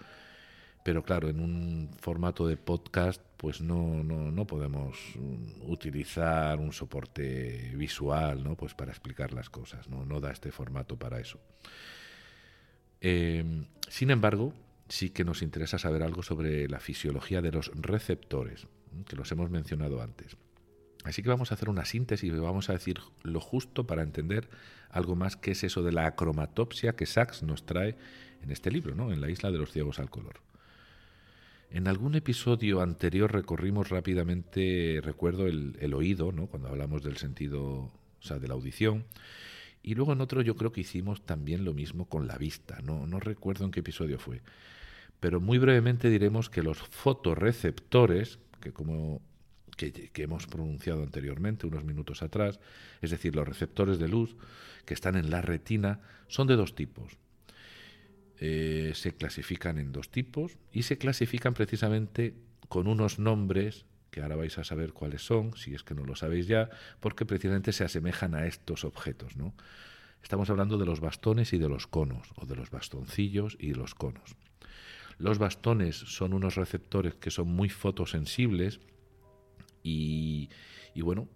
[0.83, 4.97] Pero claro, en un formato de podcast, pues no, no, no podemos
[5.61, 8.55] utilizar un soporte visual, ¿no?
[8.55, 10.19] Pues para explicar las cosas, ¿no?
[10.19, 11.39] Da este formato para eso.
[13.01, 14.53] Eh, sin embargo,
[14.87, 18.67] sí que nos interesa saber algo sobre la fisiología de los receptores,
[19.07, 20.37] que los hemos mencionado antes.
[21.05, 24.49] Así que vamos a hacer una síntesis y vamos a decir lo justo para entender
[24.89, 27.95] algo más que es eso de la acromatopsia que Sachs nos trae
[28.41, 29.13] en este libro, ¿no?
[29.13, 30.41] en la isla de los ciegos al color.
[31.69, 36.47] En algún episodio anterior recorrimos rápidamente, recuerdo, el, el oído, ¿no?
[36.47, 37.91] cuando hablamos del sentido, o
[38.21, 39.05] sea, de la audición,
[39.83, 43.05] y luego en otro yo creo que hicimos también lo mismo con la vista, no,
[43.05, 44.41] no recuerdo en qué episodio fue.
[45.19, 49.21] Pero muy brevemente diremos que los fotorreceptores, que como
[49.75, 52.59] que, hemos pronunciado anteriormente, unos minutos atrás,
[53.01, 54.35] es decir, los receptores de luz
[54.85, 57.17] que están en la retina, son de dos tipos.
[58.39, 62.35] Eh, se clasifican en dos tipos y se clasifican precisamente
[62.67, 66.15] con unos nombres que ahora vais a saber cuáles son, si es que no lo
[66.15, 66.69] sabéis ya,
[67.01, 69.35] porque precisamente se asemejan a estos objetos.
[69.35, 69.53] ¿no?
[70.23, 73.93] Estamos hablando de los bastones y de los conos, o de los bastoncillos y los
[73.93, 74.35] conos.
[75.17, 78.79] Los bastones son unos receptores que son muy fotosensibles
[79.85, 80.49] y,
[80.95, 81.29] y bueno,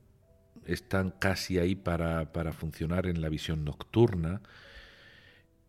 [0.65, 4.41] están casi ahí para, para funcionar en la visión nocturna.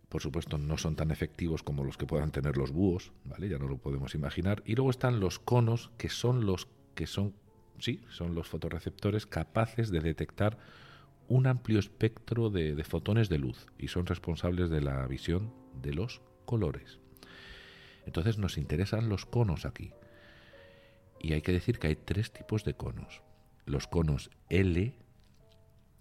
[0.08, 3.48] Por supuesto, no son tan efectivos como los que puedan tener los búhos, ¿vale?
[3.48, 4.62] Ya no lo podemos imaginar.
[4.64, 7.34] Y luego están los conos, que son los que son,
[7.78, 10.58] sí, son los fotorreceptores capaces de detectar
[11.28, 15.92] un amplio espectro de, de, fotones de luz y son responsables de la visión de
[15.92, 16.98] los colores.
[18.06, 19.92] Entonces nos interesan los conos aquí.
[21.20, 23.22] Y hay que decir que hay tres tipos de conos.
[23.66, 24.94] Los conos L,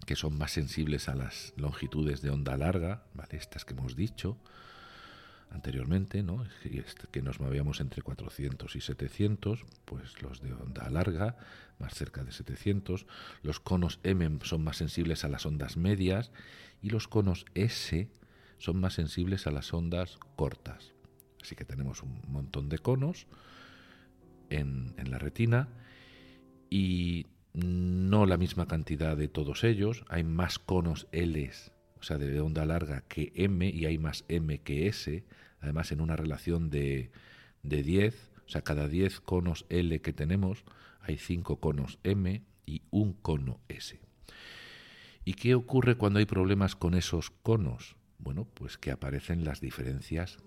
[0.06, 3.36] que son más sensibles a las longitudes de onda larga, ¿vale?
[3.36, 4.38] estas que hemos dicho,
[5.50, 6.44] anteriormente, ¿no?
[7.10, 11.36] que nos movíamos entre 400 y 700, pues los de onda larga,
[11.78, 13.06] más cerca de 700,
[13.42, 16.30] los conos M son más sensibles a las ondas medias
[16.82, 18.08] y los conos S
[18.58, 20.92] son más sensibles a las ondas cortas.
[21.42, 23.26] Así que tenemos un montón de conos
[24.50, 25.68] en, la retina
[26.68, 31.50] y no la misma cantidad de todos ellos, hay más conos L
[31.98, 35.24] o sea, de onda larga que M y hay más M que S,
[35.60, 37.10] además en una relación de,
[37.62, 40.64] de 10, o sea, cada 10 conos L que tenemos
[41.02, 44.00] hay 5 conos M y un cono S.
[45.24, 47.96] ¿Y qué ocurre cuando hay problemas con esos conos?
[48.18, 50.38] Bueno, pues que aparecen las diferencias,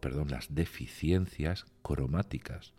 [0.00, 2.74] perdón, las deficiencias cromáticas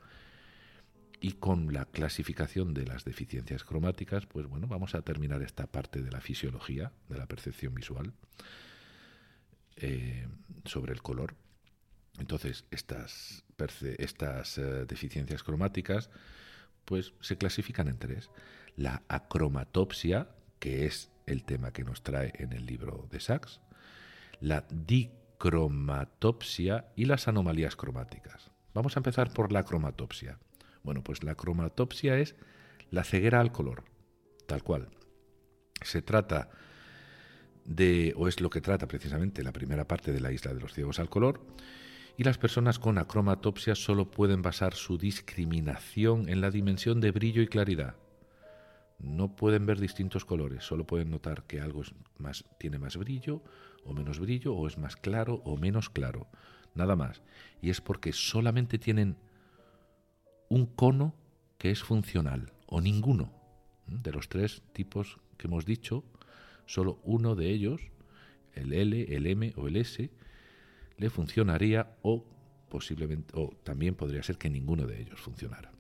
[1.26, 6.04] y con la clasificación de las deficiencias cromáticas, pues bueno, vamos a terminar esta parte
[6.04, 8.14] de la fisiología, de la percepción visual,
[9.78, 10.28] eh,
[10.66, 11.34] sobre el color.
[12.20, 16.12] Entonces, estas, eh, deficiencias cromáticas,
[16.86, 18.30] pues se clasifican en tres.
[18.76, 23.62] La acromatopsia, que es el tema que nos trae en el libro de Sachs,
[24.42, 28.52] la dicromatopsia y las anomalías cromáticas.
[28.76, 30.38] Vamos a empezar por la cromatopsia.
[30.86, 32.36] Bueno, pues la cromatopsia es
[32.92, 33.84] la ceguera al color,
[34.46, 34.90] tal cual.
[35.82, 36.52] Se trata
[37.66, 40.74] de, o es lo que trata precisamente la primera parte de la isla de los
[40.74, 41.42] ciegos al color,
[42.18, 47.42] y las personas con acromatopsia solo pueden basar su discriminación en la dimensión de brillo
[47.42, 47.96] y claridad.
[49.00, 51.82] No pueden ver distintos colores, solo pueden notar que algo
[52.20, 53.42] más, tiene más brillo
[53.84, 56.28] o menos brillo, o es más claro o menos claro,
[56.76, 57.24] nada más.
[57.60, 59.18] Y es porque solamente tienen
[60.50, 61.16] un cono
[61.58, 63.32] que es funcional o ninguno.
[63.88, 66.04] De los tres tipos que hemos dicho,
[66.66, 67.82] solo uno de ellos,
[68.54, 70.10] el L, el M o el S,
[70.98, 72.26] le funcionaría o
[72.70, 75.72] posiblemente o también podría ser que ninguno de ellos funcionara.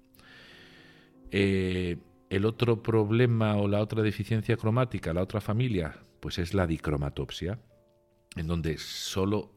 [1.31, 1.97] Eh,
[2.29, 7.59] el otro problema o la otra deficiencia cromática, la otra familia, pues es la dicromatopsia.
[8.35, 9.53] en donde solo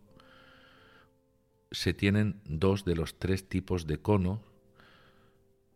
[1.72, 4.44] se tienen dos de los tres tipos de cono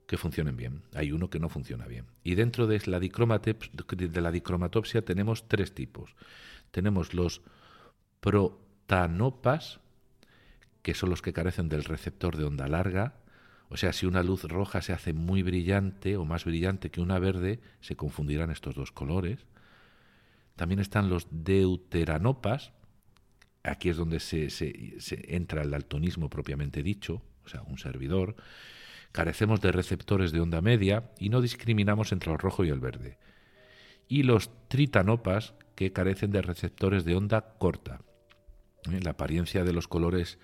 [0.06, 0.82] que funcionen bien.
[0.94, 2.06] Hay uno que no funciona bien.
[2.24, 6.14] Y dentro de la, dicromatopsia tenemos tres tipos.
[6.70, 7.42] Tenemos los
[8.20, 9.80] protanopas,
[10.82, 13.14] que son los que carecen del receptor de onda larga.
[13.68, 17.18] O sea, si una luz roja se hace muy brillante o más brillante que una
[17.18, 19.46] verde, se confundirán estos dos colores.
[20.56, 22.72] También están los deuteranopas,
[23.62, 24.48] aquí es donde se,
[25.34, 28.36] entra el daltonismo propiamente dicho, o sea, un servidor.
[29.12, 33.18] Carecemos de receptores de onda media y no discriminamos entre el rojo y el verde.
[34.08, 38.00] Y los tritanopas, que carecen de receptores de onda corta.
[38.90, 39.00] ¿Eh?
[39.02, 40.38] La apariencia de los colores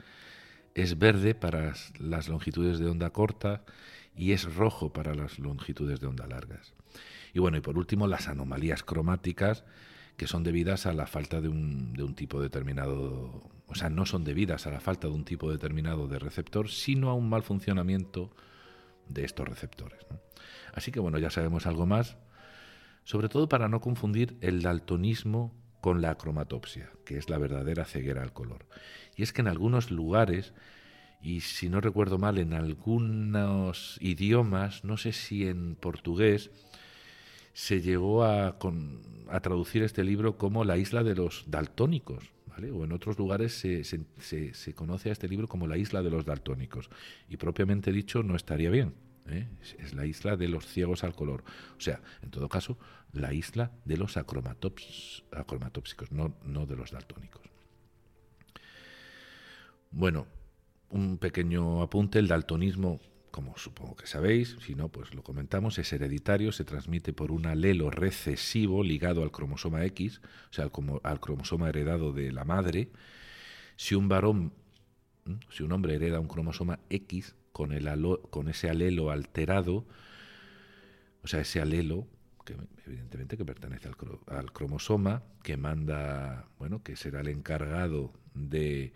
[0.74, 3.64] es verde para las longitudes de onda corta
[4.16, 6.74] y es rojo para las longitudes de onda largas.
[7.32, 9.64] Y bueno, y por último, las anomalías cromáticas,
[10.16, 14.06] que son debidas a la falta de un, de un tipo determinado, o sea, no
[14.06, 17.42] son debidas a la falta de un tipo determinado de receptor, sino a un mal
[17.42, 18.30] funcionamiento
[19.08, 20.06] de estos receptores.
[20.72, 22.16] Así que bueno, ya sabemos algo más,
[23.04, 28.22] sobre todo para no confundir el daltonismo con la cromatopsia, que es la verdadera ceguera
[28.22, 28.66] al color.
[29.16, 30.52] Y es que en algunos lugares,
[31.22, 36.50] y si no recuerdo mal, en algunos idiomas, no sé si en portugués,
[37.52, 38.58] se llegó a,
[39.28, 42.30] a, traducir este libro como la isla de los daltónicos,
[42.72, 44.04] o en otros lugares se, se,
[44.54, 46.90] se, conoce a este libro como la isla de los daltónicos,
[47.28, 48.94] y propiamente dicho no estaría bien.
[49.26, 49.46] ¿eh?
[49.78, 51.44] Es la isla de los ciegos al color.
[51.76, 52.78] O sea, en todo caso,
[53.12, 57.42] la isla de los acromatópsicos, no, no de los daltónicos.
[59.90, 60.26] Bueno,
[60.90, 63.00] un pequeño apunte, el daltonismo
[63.30, 67.46] como supongo que sabéis, si no, pues lo comentamos, es hereditario, se transmite por un
[67.46, 70.20] alelo recesivo ligado al cromosoma X,
[70.50, 70.70] o sea,
[71.02, 72.90] al, cromosoma heredado de la madre.
[73.76, 74.52] Si un varón,
[75.50, 77.88] si un hombre hereda un cromosoma X con, el
[78.30, 79.86] con ese alelo alterado,
[81.22, 82.06] o sea, ese alelo,
[82.44, 82.56] que
[82.86, 88.92] evidentemente que pertenece al, al cromosoma, que manda, bueno, que será el encargado de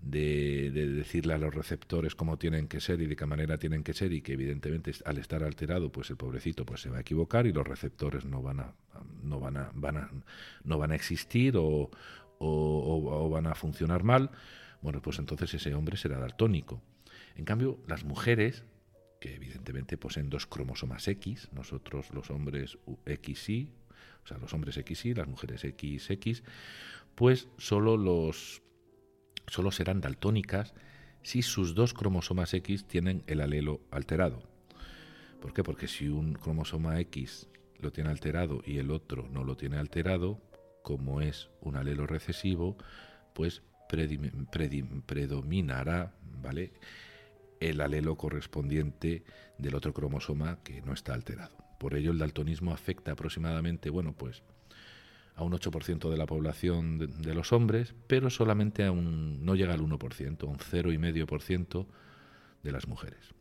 [0.00, 3.92] de, decirle a los receptores cómo tienen que ser y de qué manera tienen que
[3.92, 7.46] ser y que evidentemente al estar alterado pues el pobrecito pues se va a equivocar
[7.46, 8.74] y los receptores no van a
[9.22, 10.10] no van a, van a
[10.64, 11.90] no van a existir o,
[12.38, 14.30] o, van a funcionar mal
[14.80, 16.82] bueno pues entonces ese hombre será daltónico.
[17.34, 18.64] En cambio las mujeres
[19.20, 23.72] que evidentemente poseen dos cromosomas X nosotros los hombres XY
[24.24, 26.42] o sea los hombres XY las mujeres XX
[27.14, 28.62] pues solo los
[29.46, 30.74] solo serán daltónicas
[31.22, 34.42] si sus dos cromosomas X tienen el alelo alterado.
[35.40, 35.62] ¿Por qué?
[35.62, 40.40] Porque si un cromosoma X lo tiene alterado y el otro no lo tiene alterado,
[40.82, 42.76] como es un alelo recesivo,
[43.34, 43.62] pues
[45.06, 46.72] predominará, ¿vale?
[47.60, 49.24] el alelo correspondiente
[49.58, 51.56] del otro cromosoma que no está alterado.
[51.78, 54.42] Por ello el daltonismo afecta aproximadamente, bueno, pues
[55.36, 59.74] a un 8% de la población de, los hombres, pero solamente a un, no llega
[59.74, 61.86] al 1%, a un 0,5%
[62.62, 63.34] de las mujeres.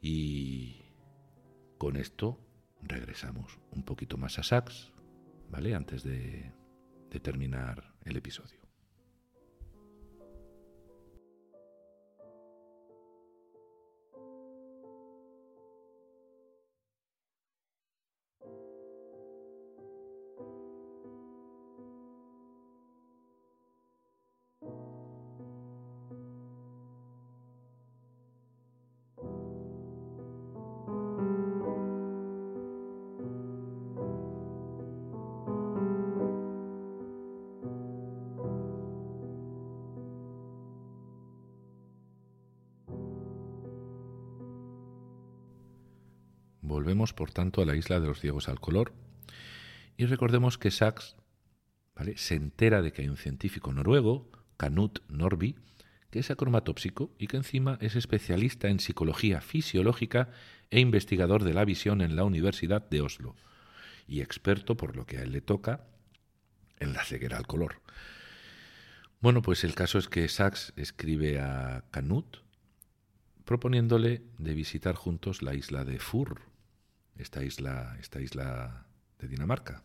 [0.00, 0.82] Y
[1.78, 2.38] con esto
[2.80, 4.92] regresamos un poquito más a Sachs,
[5.50, 5.74] ¿vale?
[5.74, 6.52] Antes de
[7.22, 8.63] terminar el episodio.
[47.14, 48.92] Por tanto, a la isla de los ciegos al color.
[49.96, 51.16] Y recordemos que Sachs
[52.16, 55.56] se entera de que hay un científico noruego, Knut Norby,
[56.10, 60.30] que es acromatópsico y que encima es especialista en psicología fisiológica
[60.70, 63.36] e investigador de la visión en la Universidad de Oslo,
[64.06, 65.86] y experto, por lo que a él le toca,
[66.78, 67.80] en la ceguera al color.
[69.20, 72.44] Bueno, pues el caso es que Sachs escribe a Knut
[73.44, 76.42] proponiéndole de visitar juntos la isla de Fur,
[77.16, 78.86] esta isla, esta isla
[79.18, 79.82] de Dinamarca.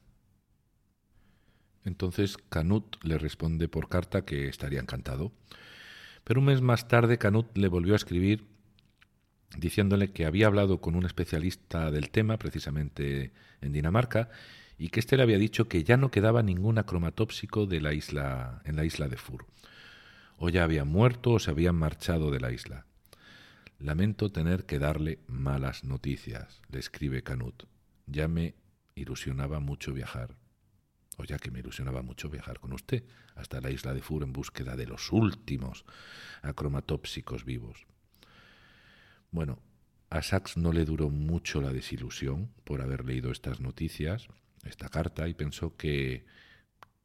[1.86, 5.32] Entonces Canut le responde por carta que estaría encantado.
[6.24, 8.46] Pero un mes más tarde Canut le volvió a escribir
[9.58, 14.30] diciéndole que había hablado con un especialista del tema, precisamente en Dinamarca,
[14.78, 18.62] y que éste le había dicho que ya no quedaba ningún acromatópsico de la isla,
[18.66, 19.46] en la isla de Fur.
[20.38, 22.86] O ya habían muerto o se habían marchado de la isla.
[23.80, 27.64] Lamento tener que darle malas noticias, le escribe Canut.
[28.08, 28.56] Ya me
[28.94, 30.36] ilusionaba mucho viajar,
[31.18, 33.06] o ya que me ilusionaba mucho viajar con usted
[33.36, 35.86] hasta la isla de Fur en búsqueda de los últimos
[36.42, 37.88] acromatópsicos vivos.
[39.32, 39.60] Bueno,
[40.10, 44.28] a Sachs no le duró mucho la desilusión por haber leído estas noticias,
[44.66, 46.26] esta carta, y pensó que,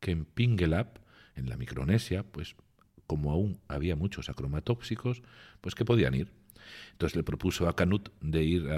[0.00, 0.98] que en Pingelap,
[1.36, 2.56] en la Micronesia, pues
[3.06, 5.22] como aún había muchos acromatópsicos,
[5.60, 6.43] pues que podían ir.
[6.92, 8.68] Entonces le propuso a Canut de ir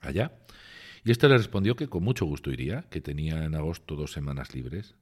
[0.00, 0.32] allá.
[1.04, 4.54] Y este le respondió que con mucho gusto iría, que tenía en agosto dos semanas
[4.54, 4.96] libres.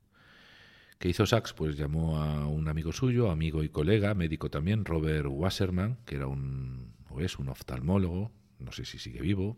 [0.98, 1.52] ¿Qué hizo Sachs?
[1.52, 6.26] Pues llamó a un amigo suyo, amigo y colega, médico también, Robert Wasserman, que era
[6.26, 9.56] un es un oftalmólogo, no sé si sigue vivo,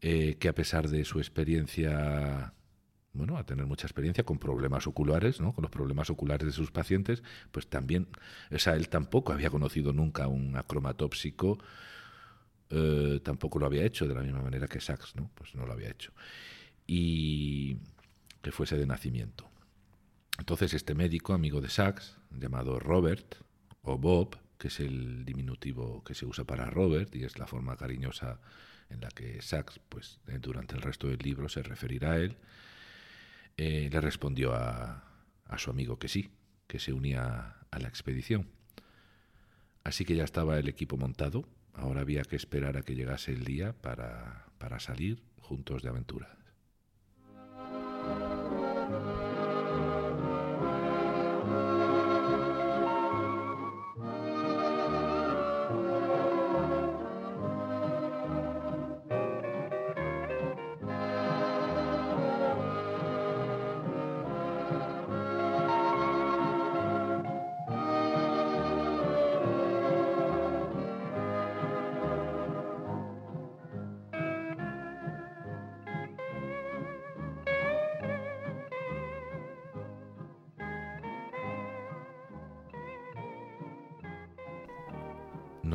[0.00, 2.54] eh, que a pesar de su experiencia,
[3.14, 5.52] bueno, a tener mucha experiencia con problemas oculares, ¿no?
[5.52, 8.08] con los problemas oculares de sus pacientes, pues también,
[8.50, 11.58] o sea, él tampoco había conocido nunca un acromatópsico,
[12.70, 15.30] eh, tampoco lo había hecho de la misma manera que Sachs, ¿no?
[15.34, 16.12] Pues no lo había hecho.
[16.86, 17.76] Y
[18.40, 19.48] que fuese de nacimiento.
[20.38, 23.36] Entonces este médico, amigo de Sachs, llamado Robert
[23.82, 27.76] o Bob, que es el diminutivo que se usa para Robert y es la forma
[27.76, 28.40] cariñosa
[28.88, 32.36] en la que Sachs, pues, durante el resto del libro se referirá a él,
[33.56, 35.04] eh, le respondió a,
[35.44, 36.30] a su amigo que sí,
[36.66, 38.48] que se unía a la expedición.
[39.84, 43.44] Así que ya estaba el equipo montado, ahora había que esperar a que llegase el
[43.44, 46.38] día para, para salir juntos de aventura.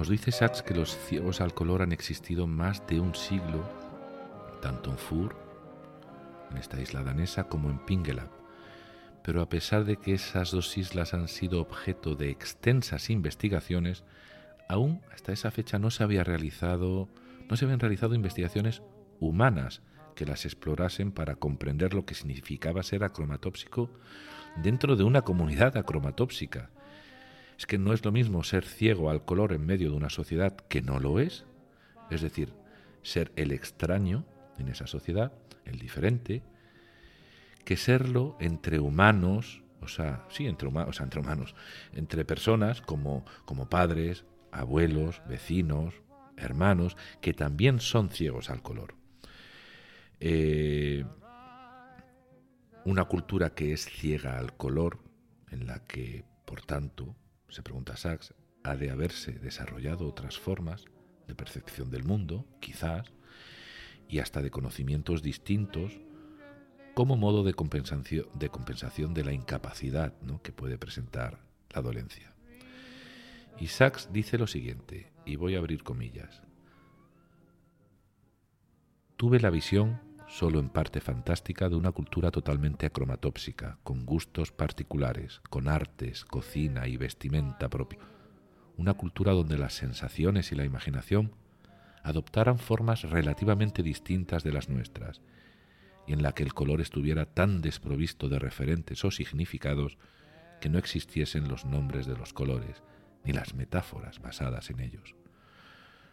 [0.07, 3.69] Nos dice Sachs que los ciegos al color han existido más de un siglo,
[4.61, 5.35] tanto en Fur,
[6.49, 8.31] en esta isla danesa, como en Pingelap.
[9.21, 14.05] Pero a pesar de que esas dos islas han sido objeto de extensas investigaciones,
[14.69, 17.09] aún hasta esa fecha no se había realizado,
[17.49, 18.83] no se habían realizado investigaciones
[19.19, 19.81] humanas
[20.15, 23.89] que las explorasen para comprender lo que significaba ser acromatópsico
[24.55, 26.69] dentro de una comunidad acromatópsica
[27.57, 30.55] es que no es lo mismo ser ciego al color en medio de una sociedad
[30.55, 31.45] que no lo es,
[32.11, 32.53] es decir,
[33.01, 34.25] ser el extraño
[34.57, 35.33] en esa sociedad,
[35.65, 36.43] el diferente,
[37.65, 41.55] que serlo entre humanos, o sea, sí, entre, humanos, entre humanos,
[41.93, 45.93] entre personas como, como padres, abuelos, vecinos,
[46.37, 48.95] hermanos, que también son ciegos al color.
[50.19, 51.05] Eh,
[52.85, 54.99] una cultura que es ciega al color,
[55.51, 57.15] en la que, por tanto,
[57.49, 58.33] se pregunta Sachs,
[58.63, 60.85] ha de haberse desarrollado otras formas
[61.27, 63.07] de percepción del mundo, quizás,
[64.09, 65.99] y hasta de conocimientos distintos
[66.93, 71.39] como modo de compensación de, compensación de la incapacidad que puede presentar
[71.69, 72.33] la dolencia.
[73.59, 76.41] Y Sachs dice lo siguiente, y voy a abrir comillas.
[79.15, 85.41] Tuve la visión solo en parte fantástica de una cultura totalmente acromatópsica, con gustos particulares,
[85.49, 87.99] con artes, cocina y vestimenta propia.
[88.75, 91.31] Una cultura donde las sensaciones y la imaginación
[92.03, 95.21] adoptaran formas relativamente distintas de las nuestras,
[96.05, 99.97] y en la que el color estuviera tan desprovisto de referentes o significados
[100.61, 102.81] que no existiesen los nombres de los colores,
[103.23, 105.15] ni las metáforas basadas en ellos.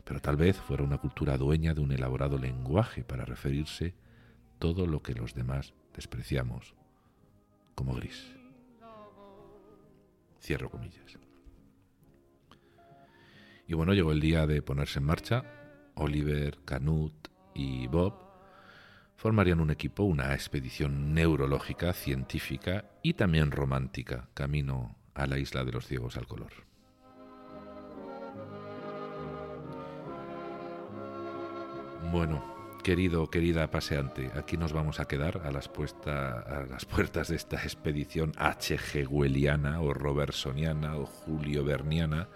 [0.04, 3.94] Pero tal vez fuera una cultura dueña de un elaborado lenguaje para referirse
[4.58, 6.74] todo lo que los demás despreciamos
[7.74, 8.34] como gris.
[10.40, 11.18] Cierro comillas.
[13.66, 15.42] Y bueno, llegó el día de ponerse en marcha.
[15.94, 18.14] Oliver, Canut y Bob
[19.16, 25.72] formarían un equipo, una expedición neurológica, científica y también romántica, camino a la isla de
[25.72, 26.52] los ciegos al color.
[32.12, 32.53] Bueno,
[32.84, 35.70] Querido, querida paseante, aquí nos vamos a quedar a las,
[36.04, 39.08] a las puertas de esta expedición H.G.
[39.80, 42.28] o robertsoniana o julio verniana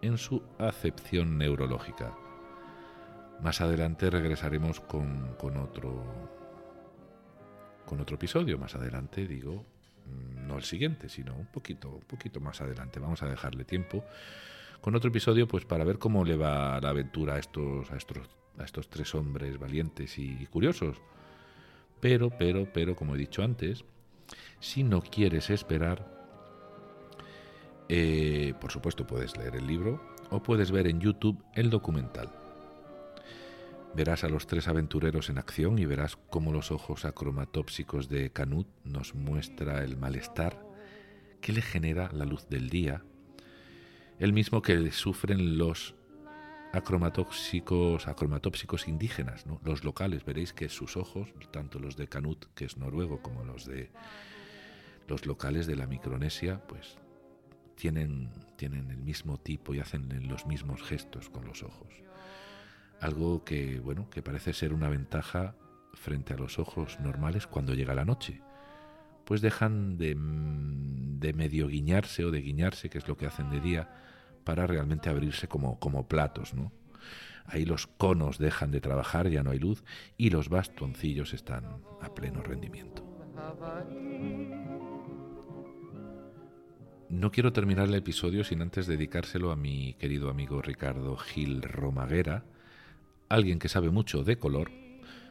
[0.00, 2.12] en su acepción neurológica.
[3.40, 6.02] Más adelante regresaremos con, con, otro,
[7.86, 9.64] con otro episodio más adelante, digo,
[10.06, 12.98] mm, no el siguiente, sino un poquito, un poquito más adelante.
[12.98, 14.04] Vamos a dejarle tiempo
[14.80, 18.41] con otro episodio, pues para ver cómo le va la aventura a estos, a estos,
[18.58, 20.98] a estos tres hombres valientes y curiosos.
[22.00, 23.84] Pero, pero, pero, como he dicho antes,
[24.60, 26.04] si no quieres esperar,
[27.88, 30.00] eh, por supuesto puedes leer el libro
[30.30, 32.32] o puedes ver en YouTube el documental.
[33.94, 38.66] Verás a los tres aventureros en acción y verás cómo los ojos acromatópsicos de Canut
[38.84, 40.58] nos muestra el malestar
[41.42, 43.04] que le genera la luz del día,
[44.18, 45.94] el mismo que sufren los
[46.72, 50.24] acromatóxicos, acromatópsicos indígenas, los locales.
[50.24, 53.90] Veréis que sus ojos, tanto los de Canut, que es noruego, como los de
[55.06, 56.96] los locales de la Micronesia, pues
[57.74, 61.92] tienen, tienen el mismo tipo y hacen los mismos gestos con los ojos.
[63.00, 65.54] Algo que, bueno, que parece ser una ventaja
[65.92, 68.40] frente a los ojos normales cuando llega la noche.
[69.26, 73.60] Pues dejan de, de medio guiñarse o de guiñarse, que es lo que hacen de
[73.60, 73.90] día,
[74.44, 76.72] para realmente abrirse como, como platos, ¿no?
[77.44, 79.84] Ahí los conos dejan de trabajar, ya no hay luz,
[80.16, 83.04] y los bastoncillos están a pleno rendimiento.
[87.08, 92.44] No quiero terminar el episodio sin antes dedicárselo a mi querido amigo Ricardo Gil Romaguera,
[93.28, 94.70] alguien que sabe mucho de color.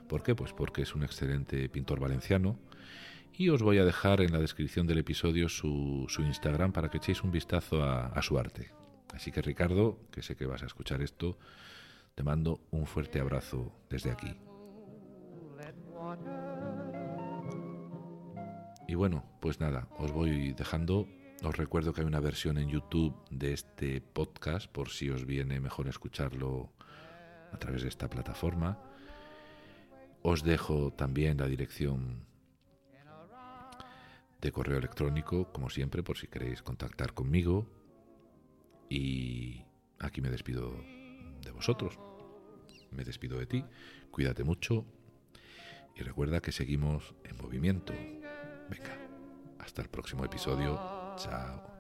[0.08, 0.36] ¿Por qué?
[0.36, 2.60] Pues porque es un excelente pintor valenciano.
[3.34, 7.24] Y os voy a dejar en la descripción del episodio su, Instagram para que echéis
[7.24, 8.81] un vistazo a su arte.
[9.14, 11.38] Así que Ricardo, que sé que vas a escuchar esto,
[12.16, 14.36] te mando un fuerte abrazo desde aquí.
[18.88, 21.08] Y bueno, pues nada, os voy dejando.
[21.44, 25.60] Os recuerdo que hay una versión en YouTube de este podcast por si os viene
[25.60, 26.72] mejor escucharlo
[27.52, 28.80] a través de esta plataforma.
[30.24, 32.26] Os dejo también la dirección
[34.42, 37.68] de correo electrónico, como siempre, por si queréis contactar conmigo.
[38.92, 39.64] Y
[40.00, 40.76] aquí me despido
[41.42, 41.98] de vosotros.
[42.92, 43.64] Me despido de ti.
[44.12, 44.86] Cuídate mucho.
[45.96, 47.94] Y recuerda que seguimos en movimiento.
[48.70, 48.98] Venga,
[49.60, 50.76] hasta el próximo episodio.
[51.16, 51.71] Chao.